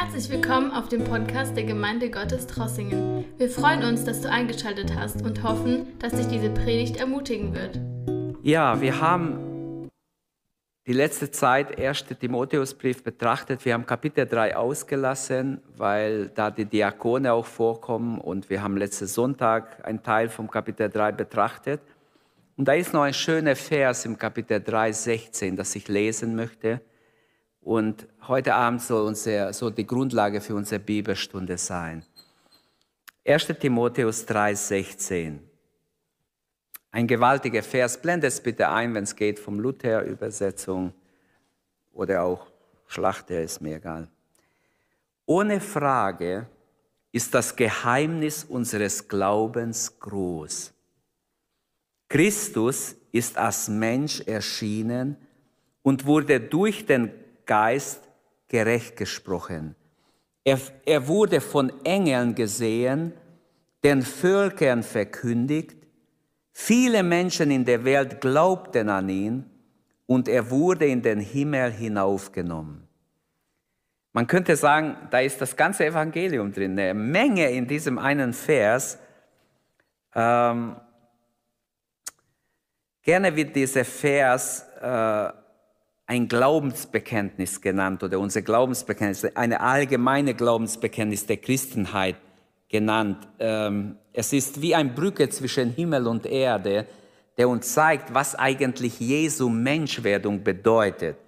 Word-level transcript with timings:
Herzlich 0.00 0.30
willkommen 0.30 0.70
auf 0.70 0.88
dem 0.88 1.02
Podcast 1.02 1.56
der 1.56 1.64
Gemeinde 1.64 2.08
Gottes 2.08 2.46
Trossingen. 2.46 3.24
Wir 3.36 3.50
freuen 3.50 3.82
uns, 3.82 4.04
dass 4.04 4.20
du 4.20 4.30
eingeschaltet 4.30 4.94
hast 4.94 5.22
und 5.22 5.42
hoffen, 5.42 5.98
dass 5.98 6.12
dich 6.12 6.28
diese 6.28 6.50
Predigt 6.50 6.98
ermutigen 6.98 7.52
wird. 7.52 7.80
Ja, 8.44 8.80
wir 8.80 9.00
haben 9.00 9.90
die 10.86 10.92
letzte 10.92 11.32
Zeit 11.32 11.76
1. 11.76 12.04
Timotheusbrief 12.20 13.02
betrachtet. 13.02 13.64
Wir 13.64 13.74
haben 13.74 13.86
Kapitel 13.86 14.24
3 14.24 14.56
ausgelassen, 14.56 15.62
weil 15.76 16.28
da 16.28 16.52
die 16.52 16.66
Diakone 16.66 17.32
auch 17.32 17.46
vorkommen 17.46 18.20
und 18.20 18.48
wir 18.50 18.62
haben 18.62 18.76
letzten 18.76 19.08
Sonntag 19.08 19.84
einen 19.84 20.04
Teil 20.04 20.28
vom 20.28 20.48
Kapitel 20.48 20.88
3 20.88 21.10
betrachtet. 21.10 21.80
Und 22.56 22.68
da 22.68 22.74
ist 22.74 22.94
noch 22.94 23.02
ein 23.02 23.14
schöner 23.14 23.56
Vers 23.56 24.04
im 24.04 24.16
Kapitel 24.16 24.62
3, 24.62 24.92
16, 24.92 25.56
das 25.56 25.74
ich 25.74 25.88
lesen 25.88 26.36
möchte. 26.36 26.82
Und 27.68 28.08
heute 28.26 28.54
Abend 28.54 28.80
soll, 28.80 29.06
unser, 29.06 29.52
soll 29.52 29.72
die 29.72 29.86
Grundlage 29.86 30.40
für 30.40 30.54
unsere 30.54 30.80
Bibelstunde 30.80 31.58
sein. 31.58 32.02
1. 33.26 33.46
Timotheus 33.60 34.24
3, 34.24 34.54
16. 34.54 35.50
Ein 36.90 37.06
gewaltiger 37.06 37.62
Vers. 37.62 38.00
Blende 38.00 38.26
es 38.26 38.40
bitte 38.40 38.70
ein, 38.70 38.94
wenn 38.94 39.04
es 39.04 39.14
geht, 39.14 39.38
vom 39.38 39.60
Luther-Übersetzung 39.60 40.94
oder 41.92 42.22
auch 42.22 42.46
Schlachter, 42.86 43.42
ist 43.42 43.60
mir 43.60 43.76
egal. 43.76 44.08
Ohne 45.26 45.60
Frage 45.60 46.46
ist 47.12 47.34
das 47.34 47.54
Geheimnis 47.54 48.44
unseres 48.44 49.06
Glaubens 49.06 50.00
groß. 50.00 50.72
Christus 52.08 52.96
ist 53.12 53.36
als 53.36 53.68
Mensch 53.68 54.22
erschienen 54.22 55.18
und 55.82 56.06
wurde 56.06 56.40
durch 56.40 56.86
den 56.86 57.27
Geist 57.48 58.08
gerecht 58.46 58.96
gesprochen. 58.96 59.74
Er, 60.44 60.60
er 60.86 61.08
wurde 61.08 61.40
von 61.40 61.72
Engeln 61.84 62.36
gesehen, 62.36 63.12
den 63.82 64.02
Völkern 64.02 64.84
verkündigt. 64.84 65.76
Viele 66.52 67.02
Menschen 67.02 67.50
in 67.50 67.64
der 67.64 67.84
Welt 67.84 68.20
glaubten 68.20 68.88
an 68.88 69.08
ihn 69.08 69.50
und 70.06 70.28
er 70.28 70.50
wurde 70.50 70.86
in 70.86 71.02
den 71.02 71.18
Himmel 71.20 71.72
hinaufgenommen. 71.72 72.86
Man 74.12 74.26
könnte 74.26 74.56
sagen, 74.56 74.96
da 75.10 75.20
ist 75.20 75.40
das 75.40 75.54
ganze 75.54 75.86
Evangelium 75.86 76.52
drin, 76.52 76.78
eine 76.78 76.94
Menge 76.94 77.50
in 77.50 77.66
diesem 77.66 77.98
einen 77.98 78.32
Vers. 78.32 78.98
Ähm, 80.14 80.76
gerne 83.02 83.36
wird 83.36 83.54
dieser 83.54 83.84
Vers 83.84 84.66
äh, 84.80 85.28
ein 86.08 86.26
Glaubensbekenntnis 86.26 87.60
genannt 87.60 88.02
oder 88.02 88.18
unser 88.18 88.40
Glaubensbekenntnis, 88.40 89.36
eine 89.36 89.60
allgemeine 89.60 90.34
Glaubensbekenntnis 90.34 91.26
der 91.26 91.36
Christenheit 91.36 92.16
genannt. 92.66 93.28
Ähm, 93.38 93.96
es 94.14 94.32
ist 94.32 94.62
wie 94.62 94.74
eine 94.74 94.88
Brücke 94.88 95.28
zwischen 95.28 95.70
Himmel 95.70 96.06
und 96.06 96.24
Erde, 96.24 96.86
der 97.36 97.46
uns 97.50 97.74
zeigt, 97.74 98.14
was 98.14 98.34
eigentlich 98.34 98.98
Jesu 98.98 99.50
Menschwerdung 99.50 100.42
bedeutet. 100.42 101.18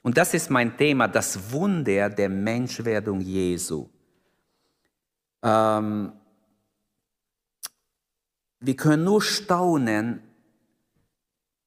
Und 0.00 0.16
das 0.16 0.32
ist 0.32 0.50
mein 0.50 0.78
Thema, 0.78 1.08
das 1.08 1.52
Wunder 1.52 2.08
der 2.08 2.30
Menschwerdung 2.30 3.20
Jesu. 3.20 3.86
Ähm, 5.42 6.10
wir 8.60 8.76
können 8.76 9.04
nur 9.04 9.20
staunen, 9.20 10.22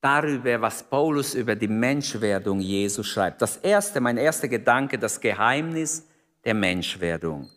darüber, 0.06 0.62
was 0.62 0.84
Paulus 0.84 1.34
über 1.34 1.56
die 1.56 1.68
Menschwerdung 1.68 2.60
Jesu 2.60 3.02
schreibt. 3.02 3.42
Das 3.42 3.58
erste, 3.58 4.00
mein 4.00 4.18
erster 4.18 4.48
Gedanke, 4.48 5.00
das 5.00 5.20
Geheimnis 5.20 6.06
der 6.44 6.54
Menschwerdung. 6.54 7.50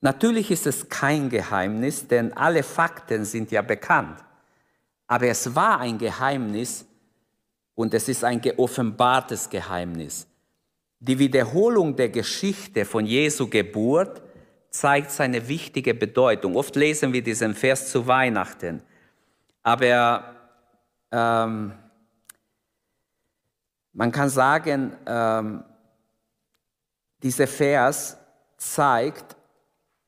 Natürlich 0.00 0.52
ist 0.52 0.68
es 0.68 0.88
kein 0.88 1.28
Geheimnis, 1.28 2.06
denn 2.06 2.32
alle 2.34 2.62
Fakten 2.62 3.24
sind 3.24 3.50
ja 3.50 3.60
bekannt. 3.62 4.22
Aber 5.08 5.26
es 5.26 5.52
war 5.56 5.80
ein 5.80 5.98
Geheimnis 5.98 6.86
und 7.74 7.92
es 7.92 8.08
ist 8.08 8.22
ein 8.22 8.40
geoffenbartes 8.40 9.50
Geheimnis. 9.50 10.28
Die 11.00 11.18
Wiederholung 11.18 11.96
der 11.96 12.08
Geschichte 12.08 12.84
von 12.84 13.04
Jesu 13.04 13.48
Geburt 13.48 14.22
zeigt 14.70 15.10
seine 15.10 15.48
wichtige 15.48 15.92
Bedeutung. 15.92 16.54
Oft 16.54 16.76
lesen 16.76 17.12
wir 17.12 17.22
diesen 17.22 17.52
Vers 17.52 17.90
zu 17.90 18.06
Weihnachten. 18.06 18.80
Aber 19.64 20.34
ähm, 21.14 21.72
man 23.92 24.10
kann 24.10 24.28
sagen, 24.28 24.96
ähm, 25.06 25.62
dieser 27.22 27.46
Vers 27.46 28.16
zeigt, 28.56 29.36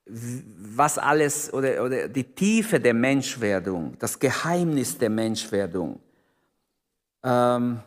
was 0.05 0.99
alles 0.99 1.53
oder, 1.53 1.85
oder 1.85 2.09
die 2.09 2.25
Tiefe 2.25 2.81
der 2.81 2.95
Menschwerdung, 2.95 3.97
das 3.99 4.19
Geheimnis 4.19 4.99
der 4.99 5.11
Menschwerdung. 5.11 6.01
Ähm, 7.23 7.81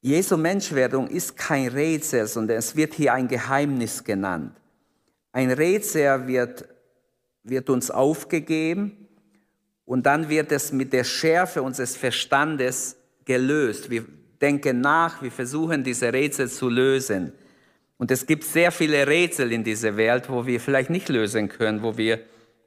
Jesu 0.00 0.36
Menschwerdung 0.36 1.08
ist 1.08 1.36
kein 1.36 1.68
Rätsel, 1.68 2.26
sondern 2.26 2.58
es 2.58 2.74
wird 2.76 2.94
hier 2.94 3.12
ein 3.12 3.28
Geheimnis 3.28 4.02
genannt. 4.02 4.58
Ein 5.34 5.50
Rätsel 5.50 6.28
wird, 6.28 6.64
wird 7.42 7.68
uns 7.68 7.90
aufgegeben 7.90 9.08
und 9.84 10.06
dann 10.06 10.28
wird 10.28 10.52
es 10.52 10.70
mit 10.70 10.92
der 10.92 11.02
Schärfe 11.02 11.60
unseres 11.60 11.96
Verstandes 11.96 12.96
gelöst. 13.24 13.90
Wir 13.90 14.04
denken 14.40 14.80
nach, 14.80 15.22
wir 15.22 15.32
versuchen 15.32 15.82
diese 15.82 16.12
Rätsel 16.12 16.48
zu 16.48 16.68
lösen. 16.68 17.32
Und 17.98 18.12
es 18.12 18.26
gibt 18.26 18.44
sehr 18.44 18.70
viele 18.70 19.08
Rätsel 19.08 19.50
in 19.50 19.64
dieser 19.64 19.96
Welt, 19.96 20.30
wo 20.30 20.46
wir 20.46 20.60
vielleicht 20.60 20.90
nicht 20.90 21.08
lösen 21.08 21.48
können, 21.48 21.82
wo 21.82 21.96
wir 21.96 22.20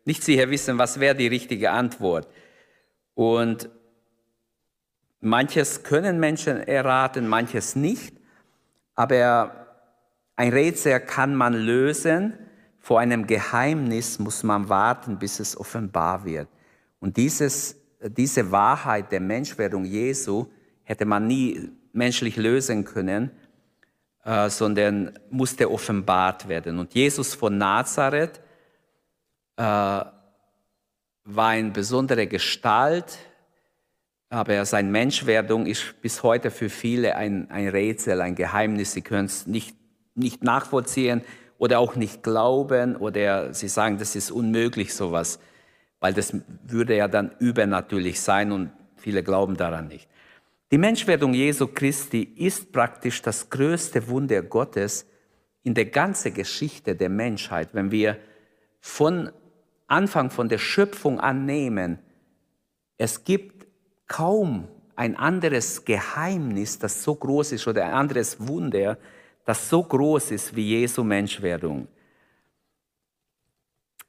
nicht 0.03 0.21
sicher 0.21 0.49
wissen, 0.49 0.77
was 0.77 0.99
wäre 0.99 1.15
die 1.15 1.27
richtige 1.27 1.71
Antwort. 1.71 2.27
Und 3.13 3.69
manches 5.21 5.83
können 5.83 6.19
Menschen 6.19 6.57
erraten, 6.57 7.29
manches 7.29 7.77
nicht. 7.77 8.13
Aber 8.93 9.67
ein 10.35 10.51
Rätsel 10.51 10.99
kann 10.99 11.33
man 11.33 11.53
lösen 11.53 12.33
vor 12.87 13.01
einem 13.01 13.27
Geheimnis 13.27 14.17
muss 14.17 14.43
man 14.43 14.69
warten, 14.69 15.19
bis 15.19 15.41
es 15.41 15.59
offenbar 15.59 16.23
wird. 16.23 16.47
Und 17.01 17.17
dieses, 17.17 17.75
diese 17.99 18.49
Wahrheit 18.49 19.11
der 19.11 19.19
Menschwerdung 19.19 19.83
Jesu 19.83 20.45
hätte 20.83 21.03
man 21.03 21.27
nie 21.27 21.69
menschlich 21.91 22.37
lösen 22.37 22.85
können, 22.85 23.31
äh, 24.23 24.49
sondern 24.49 25.19
musste 25.29 25.69
offenbart 25.69 26.47
werden. 26.47 26.79
Und 26.79 26.93
Jesus 26.93 27.35
von 27.35 27.57
Nazareth 27.57 28.39
äh, 29.57 29.61
war 29.63 30.13
eine 31.35 31.71
besondere 31.71 32.25
Gestalt, 32.25 33.17
aber 34.29 34.63
seine 34.63 34.89
Menschwerdung 34.89 35.65
ist 35.65 36.01
bis 36.01 36.23
heute 36.23 36.51
für 36.51 36.69
viele 36.69 37.17
ein, 37.17 37.51
ein 37.51 37.67
Rätsel, 37.67 38.21
ein 38.21 38.35
Geheimnis. 38.35 38.93
Sie 38.93 39.01
können 39.01 39.25
es 39.25 39.45
nicht, 39.45 39.75
nicht 40.15 40.41
nachvollziehen 40.41 41.21
oder 41.57 41.79
auch 41.79 41.95
nicht 41.95 42.23
glauben 42.23 42.95
oder 42.95 43.53
sie 43.53 43.67
sagen, 43.67 43.97
das 43.97 44.15
ist 44.15 44.31
unmöglich 44.31 44.93
sowas, 44.93 45.39
weil 45.99 46.13
das 46.13 46.33
würde 46.63 46.95
ja 46.95 47.07
dann 47.07 47.31
übernatürlich 47.39 48.21
sein 48.21 48.51
und 48.51 48.71
viele 48.95 49.23
glauben 49.23 49.57
daran 49.57 49.87
nicht. 49.87 50.07
Die 50.71 50.77
Menschwerdung 50.77 51.33
Jesu 51.33 51.67
Christi 51.67 52.23
ist 52.23 52.71
praktisch 52.71 53.21
das 53.21 53.49
größte 53.49 54.07
Wunder 54.09 54.41
Gottes 54.41 55.05
in 55.63 55.73
der 55.73 55.85
ganzen 55.85 56.33
Geschichte 56.33 56.95
der 56.95 57.09
Menschheit. 57.09 57.69
Wenn 57.71 57.91
wir 57.91 58.17
von 58.81 59.31
Anfang 59.87 60.29
von 60.29 60.49
der 60.49 60.57
Schöpfung 60.57 61.19
annehmen, 61.19 61.99
es 62.97 63.23
gibt 63.23 63.67
kaum 64.07 64.67
ein 64.95 65.15
anderes 65.15 65.85
Geheimnis, 65.85 66.79
das 66.79 67.03
so 67.03 67.15
groß 67.15 67.53
ist 67.53 67.67
oder 67.67 67.85
ein 67.85 67.93
anderes 67.93 68.47
Wunder, 68.47 68.97
das 69.47 69.69
so 69.69 69.81
groß 69.81 70.31
ist 70.31 70.53
wie 70.57 70.77
Jesu 70.77 71.05
Menschwerdung. 71.05 71.87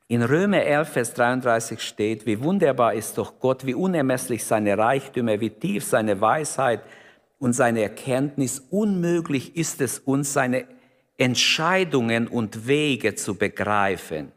In 0.09 0.23
Römer 0.23 0.63
11, 0.63 0.89
Vers 0.89 1.15
33 1.15 1.81
steht, 1.81 2.27
wie 2.27 2.43
wunderbar 2.43 2.95
ist 2.95 3.17
doch 3.19 3.39
Gott, 3.39 3.65
wie 3.65 3.75
unermesslich 3.75 4.43
seine 4.43 4.77
Reichtümer, 4.77 5.39
wie 5.39 5.51
tief 5.51 5.85
seine 5.85 6.21
Weisheit 6.21 6.83
und 7.39 7.53
seine 7.53 7.83
Erkenntnis. 7.83 8.67
Unmöglich 8.71 9.55
ist 9.55 9.81
es 9.81 10.01
uns, 10.01 10.33
seine 10.33 10.65
Entscheidungen 11.19 12.27
und 12.27 12.67
Wege 12.67 13.15
zu 13.15 13.37
begreifen. 13.37 14.33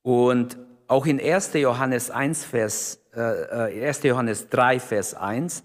Und 0.00 0.56
auch 0.86 1.04
in 1.04 1.20
1. 1.20 1.52
Johannes 1.54 2.10
1, 2.10 2.46
Vers, 2.46 3.00
äh, 3.14 3.84
1. 3.84 4.04
Äh, 4.04 4.08
Johannes 4.08 4.48
3, 4.48 4.80
Vers 4.80 5.12
1, 5.14 5.62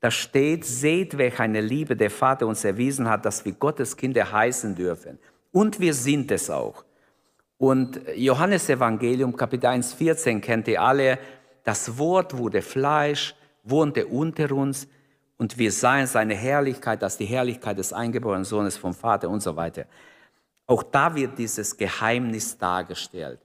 da 0.00 0.10
steht, 0.10 0.64
seht, 0.64 1.18
welch 1.18 1.38
eine 1.40 1.60
Liebe 1.60 1.94
der 1.94 2.10
Vater 2.10 2.46
uns 2.46 2.64
erwiesen 2.64 3.08
hat, 3.08 3.24
dass 3.24 3.44
wir 3.44 3.52
Gottes 3.52 3.96
Kinder 3.96 4.32
heißen 4.32 4.74
dürfen. 4.74 5.18
Und 5.52 5.78
wir 5.78 5.94
sind 5.94 6.30
es 6.30 6.48
auch. 6.48 6.84
Und 7.58 8.00
Johannes 8.16 8.70
Evangelium, 8.70 9.36
Kapitel 9.36 9.66
1, 9.66 9.92
14 9.92 10.40
kennt 10.40 10.66
ihr 10.68 10.80
alle. 10.80 11.18
Das 11.64 11.98
Wort 11.98 12.36
wurde 12.36 12.62
Fleisch 12.62 13.34
wohnte 13.62 14.06
unter 14.06 14.50
uns 14.52 14.88
und 15.36 15.58
wir 15.58 15.72
sahen 15.72 16.06
seine 16.06 16.34
Herrlichkeit 16.34 17.02
als 17.02 17.16
die 17.16 17.26
Herrlichkeit 17.26 17.78
des 17.78 17.92
eingeborenen 17.92 18.44
Sohnes 18.44 18.76
vom 18.76 18.94
Vater 18.94 19.28
und 19.28 19.40
so 19.40 19.56
weiter. 19.56 19.84
Auch 20.66 20.82
da 20.82 21.14
wird 21.14 21.38
dieses 21.38 21.76
Geheimnis 21.76 22.56
dargestellt. 22.56 23.40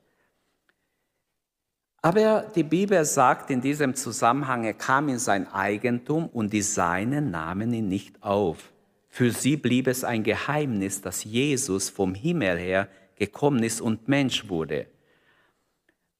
Aber 2.05 2.45
die 2.53 2.61
Bibel 2.61 3.03
sagt 3.03 3.49
in 3.49 3.61
diesem 3.61 3.95
Zusammenhang, 3.95 4.63
er 4.63 4.75
kam 4.75 5.09
in 5.09 5.17
sein 5.17 5.51
Eigentum 5.51 6.27
und 6.27 6.53
die 6.53 6.61
Seinen 6.61 7.31
nahmen 7.31 7.73
ihn 7.73 7.87
nicht 7.87 8.21
auf. 8.21 8.71
Für 9.07 9.31
sie 9.31 9.57
blieb 9.57 9.87
es 9.87 10.03
ein 10.03 10.21
Geheimnis, 10.21 11.01
dass 11.01 11.23
Jesus 11.23 11.89
vom 11.89 12.13
Himmel 12.13 12.59
her 12.59 12.89
gekommen 13.15 13.63
ist 13.63 13.81
und 13.81 14.07
Mensch 14.07 14.49
wurde. 14.49 14.85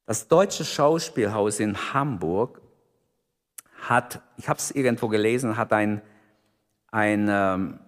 Das 0.08 0.28
Deutsche 0.28 0.66
Schauspielhaus 0.66 1.60
in 1.60 1.94
Hamburg 1.94 2.62
hat, 3.84 4.24
ich 4.38 4.50
habe 4.50 4.58
es 4.58 4.72
irgendwo 4.72 5.08
gelesen, 5.08 5.56
hat 5.56 5.72
ein, 5.72 6.02
ein 6.88 7.28
ähm, 7.30 7.80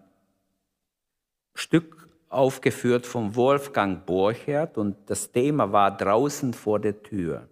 Stück 1.55 2.07
aufgeführt 2.29 3.07
von 3.07 3.35
Wolfgang 3.35 4.05
Borchert 4.05 4.77
und 4.77 4.97
das 5.07 5.31
Thema 5.31 5.71
war 5.71 5.97
draußen 5.97 6.53
vor 6.53 6.79
der 6.79 7.01
Tür. 7.01 7.49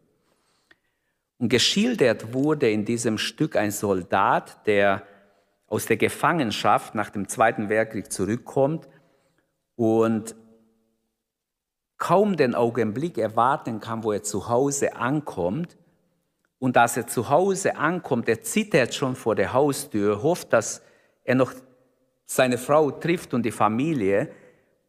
Und 1.38 1.50
geschildert 1.50 2.34
wurde 2.34 2.70
in 2.70 2.86
diesem 2.86 3.18
Stück 3.18 3.56
ein 3.56 3.72
Soldat, 3.72 4.66
der 4.68 5.04
aus 5.68 5.86
der 5.86 5.98
Gefangenschaft 5.98 6.96
nach 6.96 7.10
dem 7.10 7.28
Zweiten 7.28 7.70
Weltkrieg 7.70 8.12
zurückkommt 8.12 8.88
und 9.76 10.36
kaum 11.98 12.38
den 12.38 12.56
Augenblick 12.56 13.18
erwarten 13.18 13.80
kann, 13.80 14.04
wo 14.04 14.12
er 14.12 14.24
zu 14.24 14.48
Hause 14.48 14.96
ankommt. 14.96 15.78
Und 16.60 16.78
als 16.78 16.98
er 16.98 17.08
zu 17.08 17.30
Hause 17.30 17.76
ankommt, 17.76 18.30
er 18.30 18.42
zittert 18.42 18.94
schon 18.94 19.16
vor 19.16 19.36
der 19.36 19.54
Haustür, 19.54 20.24
hofft, 20.24 20.54
dass 20.54 20.82
er 21.24 21.36
noch 21.36 21.54
seine 22.26 22.58
Frau 22.58 22.92
trifft 22.92 23.34
und 23.34 23.44
die 23.44 23.52
Familie. 23.52 24.30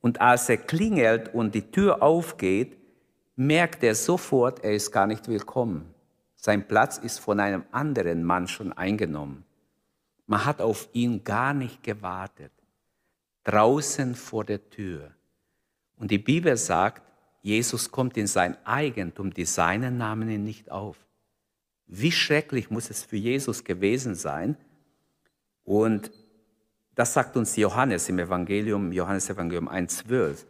Und 0.01 0.21
als 0.21 0.49
er 0.49 0.59
klingelt 0.59 1.35
und 1.35 1.55
die 1.55 1.71
Tür 1.71 2.03
aufgeht, 2.03 2.79
merkt 3.35 3.83
er 3.83 3.95
sofort, 3.95 4.63
er 4.63 4.73
ist 4.73 4.93
gar 4.93 5.07
nicht 5.07 5.27
willkommen. 5.29 5.96
Sein 6.47 6.69
Platz 6.69 6.99
ist 6.99 7.19
von 7.19 7.41
einem 7.41 7.65
anderen 7.73 8.23
Mann 8.23 8.47
schon 8.47 8.73
eingenommen. 8.73 9.45
Man 10.29 10.45
hat 10.45 10.61
auf 10.61 10.89
ihn 10.93 11.25
gar 11.25 11.53
nicht 11.53 11.83
gewartet. 11.83 12.53
Draußen 13.43 14.15
vor 14.15 14.45
der 14.45 14.71
Tür. 14.71 15.11
Und 15.97 16.13
die 16.13 16.19
Bibel 16.19 16.57
sagt, 16.57 17.03
Jesus 17.43 17.91
kommt 17.91 18.17
in 18.17 18.29
sein 18.29 18.57
Eigentum, 18.65 19.35
die 19.35 19.45
Seinen 19.45 19.99
nahmen 19.99 20.31
ihn 20.31 20.45
nicht 20.45 20.71
auf. 20.71 20.97
Wie 21.89 22.13
schrecklich 22.13 22.71
muss 22.71 22.91
es 22.91 23.03
für 23.03 23.17
Jesus 23.17 23.65
gewesen 23.65 24.15
sein? 24.15 24.57
Und 25.65 26.13
das 26.95 27.13
sagt 27.13 27.37
uns 27.37 27.57
Johannes 27.57 28.09
im 28.09 28.21
Evangelium, 28.21 28.93
Johannes 28.93 29.29
Evangelium 29.29 29.69
1,12, 29.69 30.45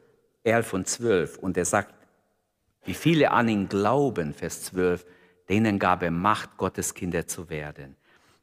11 0.45 0.73
und 0.75 0.89
12. 0.89 1.39
Und 1.39 1.57
er 1.57 1.65
sagt, 1.65 1.95
wie 2.85 2.93
viele 2.93 3.31
an 3.31 3.49
ihn 3.49 3.67
glauben, 3.67 4.35
Vers 4.35 4.65
12, 4.65 5.07
denen 5.49 5.79
gab 5.79 6.03
er 6.03 6.11
Macht, 6.11 6.57
Gottes 6.57 6.95
Kinder 6.95 7.27
zu 7.27 7.49
werden. 7.49 7.97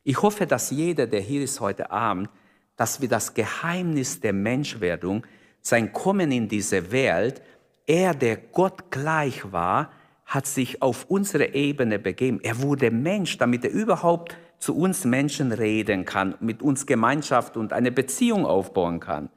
Ich 0.04 0.22
hoffe, 0.22 0.46
dass 0.48 0.72
jeder, 0.72 1.08
der 1.08 1.22
hier 1.22 1.42
ist 1.42 1.60
heute 1.60 1.92
Abend, 1.92 2.30
dass 2.76 3.02
wir 3.02 3.08
das 3.08 3.34
Geheimnis 3.34 4.20
der 4.20 4.34
Menschwerdung, 4.34 5.26
sein 5.62 5.94
Kommen 5.94 6.32
in 6.32 6.48
diese 6.48 6.92
Welt, 6.92 7.42
er, 7.86 8.14
der 8.14 8.38
Gott 8.38 8.92
gleich 8.92 9.52
war, 9.52 9.92
hat 10.26 10.48
sich 10.48 10.82
auf 10.82 11.06
unsere 11.10 11.54
Ebene 11.54 12.00
begeben. 12.00 12.40
Er 12.42 12.62
wurde 12.62 12.92
Mensch, 12.92 13.38
damit 13.38 13.64
er 13.66 13.72
überhaupt 13.72 14.38
zu 14.58 14.76
uns 14.76 15.06
Menschen 15.06 15.52
reden 15.52 16.06
kann, 16.06 16.36
mit 16.40 16.62
uns 16.62 16.86
Gemeinschaft 16.86 17.58
und 17.58 17.74
eine 17.74 17.92
Beziehung 17.92 18.46
aufbauen 18.46 19.00
kann. 19.00 19.30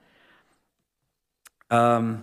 Ähm, 1.71 2.23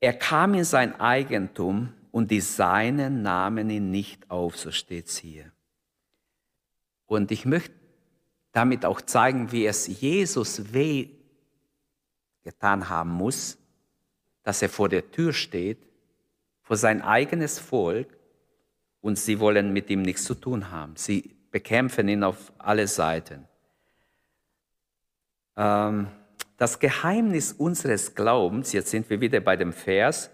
er 0.00 0.12
kam 0.12 0.54
in 0.54 0.64
sein 0.64 1.00
Eigentum 1.00 1.92
und 2.16 2.30
die 2.30 2.40
Seinen 2.40 3.20
nahmen 3.20 3.68
ihn 3.68 3.90
nicht 3.90 4.30
auf, 4.30 4.56
so 4.56 4.70
steht 4.70 5.08
es 5.08 5.18
hier. 5.18 5.52
Und 7.04 7.30
ich 7.30 7.44
möchte 7.44 7.74
damit 8.52 8.86
auch 8.86 9.02
zeigen, 9.02 9.52
wie 9.52 9.66
es 9.66 9.86
Jesus 10.00 10.72
weh 10.72 11.10
getan 12.42 12.88
haben 12.88 13.10
muss, 13.10 13.58
dass 14.44 14.62
er 14.62 14.70
vor 14.70 14.88
der 14.88 15.10
Tür 15.10 15.34
steht, 15.34 15.76
vor 16.62 16.78
sein 16.78 17.02
eigenes 17.02 17.58
Volk, 17.58 18.08
und 19.02 19.18
sie 19.18 19.38
wollen 19.38 19.74
mit 19.74 19.90
ihm 19.90 20.00
nichts 20.00 20.24
zu 20.24 20.34
tun 20.34 20.70
haben. 20.70 20.96
Sie 20.96 21.36
bekämpfen 21.50 22.08
ihn 22.08 22.24
auf 22.24 22.50
alle 22.56 22.88
Seiten. 22.88 23.46
Ähm, 25.54 26.06
das 26.56 26.78
Geheimnis 26.78 27.52
unseres 27.52 28.14
Glaubens, 28.14 28.72
jetzt 28.72 28.88
sind 28.88 29.10
wir 29.10 29.20
wieder 29.20 29.40
bei 29.40 29.56
dem 29.56 29.74
Vers, 29.74 30.30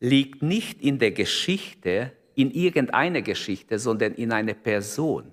liegt 0.00 0.42
nicht 0.42 0.82
in 0.82 0.98
der 0.98 1.12
Geschichte, 1.12 2.12
in 2.34 2.50
irgendeiner 2.50 3.22
Geschichte, 3.22 3.78
sondern 3.78 4.14
in 4.14 4.32
einer 4.32 4.54
Person. 4.54 5.32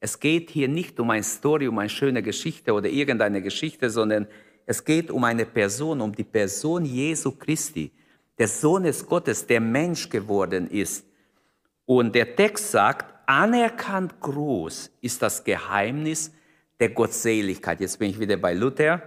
Es 0.00 0.20
geht 0.20 0.50
hier 0.50 0.68
nicht 0.68 0.98
um 1.00 1.10
eine 1.10 1.24
Story, 1.24 1.68
um 1.68 1.78
eine 1.78 1.88
schöne 1.88 2.22
Geschichte 2.22 2.72
oder 2.72 2.88
irgendeine 2.88 3.42
Geschichte, 3.42 3.90
sondern 3.90 4.26
es 4.64 4.84
geht 4.84 5.10
um 5.10 5.24
eine 5.24 5.44
Person, 5.44 6.00
um 6.00 6.14
die 6.14 6.24
Person 6.24 6.84
Jesu 6.84 7.32
Christi, 7.32 7.90
des 8.38 8.60
Sohnes 8.60 9.04
Gottes, 9.04 9.46
der 9.46 9.60
Mensch 9.60 10.08
geworden 10.08 10.68
ist. 10.68 11.04
Und 11.84 12.14
der 12.14 12.36
Text 12.36 12.70
sagt, 12.70 13.14
anerkannt 13.26 14.20
groß 14.20 14.90
ist 15.00 15.20
das 15.22 15.42
Geheimnis 15.42 16.32
der 16.78 16.90
Gottseligkeit. 16.90 17.80
Jetzt 17.80 17.98
bin 17.98 18.10
ich 18.10 18.20
wieder 18.20 18.36
bei 18.36 18.54
Luther. 18.54 19.02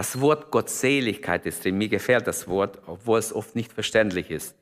Das 0.00 0.18
Wort 0.18 0.50
Gottseligkeit 0.50 1.44
ist 1.44 1.62
drin. 1.62 1.76
Mir 1.76 1.90
gefällt 1.90 2.26
das 2.26 2.48
Wort, 2.48 2.78
obwohl 2.86 3.18
es 3.18 3.34
oft 3.34 3.54
nicht 3.54 3.70
verständlich 3.70 4.30
ist. 4.30 4.54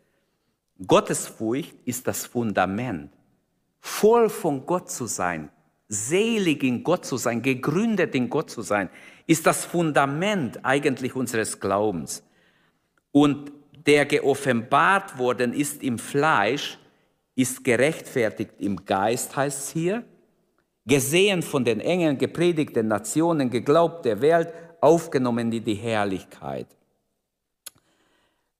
Gottesfurcht 0.84 1.76
ist 1.84 2.08
das 2.08 2.26
Fundament. 2.26 3.12
Voll 3.78 4.30
von 4.30 4.66
Gott 4.66 4.90
zu 4.90 5.06
sein, 5.06 5.48
selig 5.86 6.64
in 6.64 6.82
Gott 6.82 7.06
zu 7.06 7.18
sein, 7.18 7.40
gegründet 7.40 8.16
in 8.16 8.28
Gott 8.28 8.50
zu 8.50 8.62
sein, 8.62 8.90
ist 9.28 9.46
das 9.46 9.64
Fundament 9.64 10.58
eigentlich 10.64 11.14
unseres 11.14 11.60
Glaubens. 11.60 12.24
Und 13.12 13.52
der 13.86 14.06
geoffenbart 14.06 15.18
worden 15.18 15.52
ist 15.52 15.84
im 15.84 16.00
Fleisch, 16.00 16.80
ist 17.36 17.62
gerechtfertigt 17.62 18.54
im 18.58 18.84
Geist, 18.84 19.36
heißt 19.36 19.66
es 19.66 19.70
hier, 19.70 20.02
gesehen 20.84 21.42
von 21.42 21.64
den 21.64 21.78
Engeln, 21.78 22.18
gepredigt 22.18 22.74
den 22.74 22.88
Nationen, 22.88 23.50
geglaubt 23.50 24.04
der 24.04 24.20
Welt, 24.20 24.52
aufgenommen 24.80 25.52
in 25.52 25.64
die 25.64 25.74
Herrlichkeit. 25.74 26.66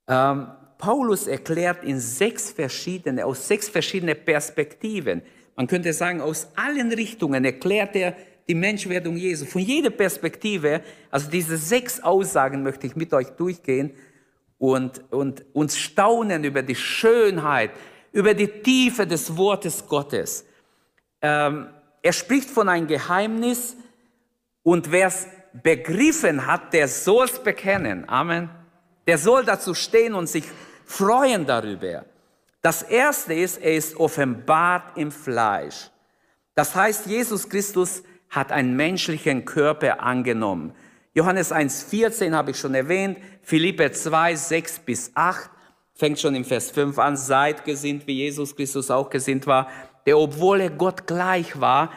Ähm, 0.06 0.48
Paulus 0.78 1.26
erklärt 1.26 1.84
in 1.84 1.98
sechs 1.98 2.50
verschiedene, 2.50 3.26
aus 3.26 3.46
sechs 3.46 3.68
verschiedene 3.68 4.14
Perspektiven, 4.14 5.22
man 5.58 5.66
könnte 5.66 5.92
sagen, 5.92 6.20
aus 6.20 6.46
allen 6.54 6.92
Richtungen 6.92 7.44
erklärt 7.44 7.96
er 7.96 8.16
die 8.46 8.54
Menschwerdung 8.54 9.16
Jesu. 9.16 9.44
Von 9.44 9.60
jeder 9.60 9.90
Perspektive, 9.90 10.82
also 11.10 11.28
diese 11.28 11.56
sechs 11.56 12.00
Aussagen 12.00 12.62
möchte 12.62 12.86
ich 12.86 12.94
mit 12.94 13.12
euch 13.12 13.30
durchgehen 13.30 13.90
und, 14.58 15.02
und 15.12 15.44
uns 15.52 15.76
staunen 15.76 16.44
über 16.44 16.62
die 16.62 16.76
Schönheit, 16.76 17.72
über 18.12 18.34
die 18.34 18.46
Tiefe 18.46 19.04
des 19.04 19.36
Wortes 19.36 19.84
Gottes. 19.88 20.44
Ähm, 21.20 21.66
er 22.02 22.12
spricht 22.12 22.48
von 22.48 22.68
einem 22.68 22.86
Geheimnis 22.86 23.76
und 24.62 24.92
wer 24.92 25.08
es 25.08 25.26
begriffen 25.52 26.46
hat, 26.46 26.72
der 26.72 26.88
soll 26.88 27.26
es 27.26 27.38
bekennen. 27.38 28.08
Amen. 28.08 28.50
Der 29.06 29.18
soll 29.18 29.44
dazu 29.44 29.74
stehen 29.74 30.14
und 30.14 30.28
sich 30.28 30.44
freuen 30.84 31.46
darüber. 31.46 32.04
Das 32.62 32.82
erste 32.82 33.34
ist, 33.34 33.58
er 33.58 33.74
ist 33.74 33.96
offenbart 33.96 34.96
im 34.96 35.10
Fleisch. 35.10 35.90
Das 36.54 36.74
heißt, 36.74 37.06
Jesus 37.06 37.48
Christus 37.48 38.02
hat 38.30 38.52
einen 38.52 38.76
menschlichen 38.76 39.44
Körper 39.44 40.00
angenommen. 40.00 40.74
Johannes 41.14 41.52
1,14 41.52 42.34
habe 42.34 42.50
ich 42.50 42.58
schon 42.58 42.74
erwähnt, 42.74 43.18
Philippe 43.42 43.92
2, 43.92 44.34
6 44.34 44.78
bis 44.80 45.12
8 45.14 45.50
fängt 45.94 46.20
schon 46.20 46.34
im 46.34 46.44
Vers 46.44 46.70
5 46.70 46.98
an, 46.98 47.16
seid 47.16 47.64
gesinnt, 47.64 48.06
wie 48.06 48.18
Jesus 48.18 48.54
Christus 48.54 48.90
auch 48.90 49.10
gesinnt 49.10 49.46
war, 49.46 49.68
der 50.06 50.18
obwohl 50.18 50.60
er 50.60 50.70
Gott 50.70 51.06
gleich 51.06 51.60
war, 51.60 51.92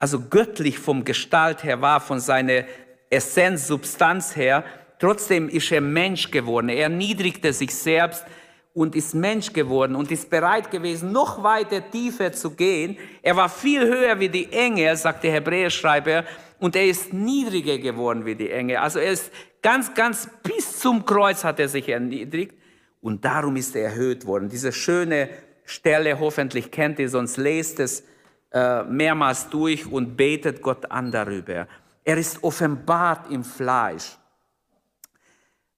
also 0.00 0.18
göttlich 0.18 0.78
vom 0.78 1.04
Gestalt 1.04 1.62
her 1.62 1.80
war, 1.80 2.00
von 2.00 2.18
seiner 2.18 2.64
Essenz, 3.10 3.68
Substanz 3.68 4.34
her, 4.34 4.64
trotzdem 4.98 5.48
ist 5.48 5.70
er 5.70 5.82
Mensch 5.82 6.30
geworden. 6.30 6.70
Er 6.70 6.84
erniedrigte 6.84 7.52
sich 7.52 7.74
selbst 7.74 8.24
und 8.72 8.96
ist 8.96 9.14
Mensch 9.14 9.52
geworden 9.52 9.94
und 9.94 10.10
ist 10.10 10.30
bereit 10.30 10.70
gewesen, 10.70 11.12
noch 11.12 11.42
weiter 11.42 11.90
tiefer 11.90 12.32
zu 12.32 12.52
gehen. 12.52 12.96
Er 13.22 13.36
war 13.36 13.48
viel 13.48 13.86
höher 13.86 14.18
wie 14.18 14.28
die 14.28 14.50
Engel, 14.52 14.96
sagt 14.96 15.22
der 15.22 15.32
Hebräerschreiber, 15.32 16.24
und 16.58 16.76
er 16.76 16.86
ist 16.86 17.12
niedriger 17.12 17.78
geworden 17.78 18.24
wie 18.24 18.34
die 18.34 18.50
Engel. 18.50 18.76
Also 18.76 18.98
er 18.98 19.12
ist 19.12 19.30
ganz, 19.62 19.94
ganz 19.94 20.28
bis 20.42 20.78
zum 20.78 21.04
Kreuz 21.04 21.44
hat 21.44 21.58
er 21.58 21.68
sich 21.68 21.88
erniedrigt 21.88 22.54
und 23.00 23.24
darum 23.24 23.56
ist 23.56 23.74
er 23.76 23.84
erhöht 23.84 24.26
worden. 24.26 24.48
Diese 24.48 24.72
schöne 24.72 25.28
Stelle, 25.64 26.18
hoffentlich 26.20 26.70
kennt 26.70 26.98
ihr, 26.98 27.08
sonst 27.08 27.36
lest 27.36 27.80
es 27.80 28.04
äh, 28.52 28.82
mehrmals 28.84 29.48
durch 29.48 29.86
und 29.86 30.16
betet 30.16 30.60
Gott 30.60 30.90
an 30.90 31.10
darüber. 31.10 31.68
Er 32.04 32.16
ist 32.16 32.42
offenbart 32.42 33.30
im 33.30 33.44
Fleisch. 33.44 34.16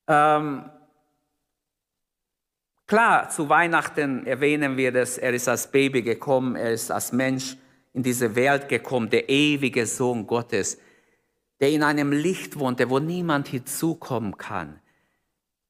Ähm, 0.08 0.64
klar, 2.86 3.28
zu 3.28 3.48
Weihnachten 3.48 4.26
erwähnen 4.26 4.76
wir 4.76 4.92
das, 4.92 5.18
er 5.18 5.34
ist 5.34 5.48
als 5.48 5.70
Baby 5.70 6.02
gekommen, 6.02 6.56
er 6.56 6.72
ist 6.72 6.90
als 6.90 7.12
Mensch 7.12 7.56
in 7.92 8.02
diese 8.02 8.34
Welt 8.34 8.68
gekommen, 8.68 9.10
der 9.10 9.28
ewige 9.28 9.86
Sohn 9.86 10.26
Gottes, 10.26 10.78
der 11.60 11.70
in 11.70 11.82
einem 11.82 12.10
Licht 12.10 12.58
wohnte, 12.58 12.88
wo 12.88 12.98
niemand 12.98 13.48
hinzukommen 13.48 14.36
kann. 14.36 14.80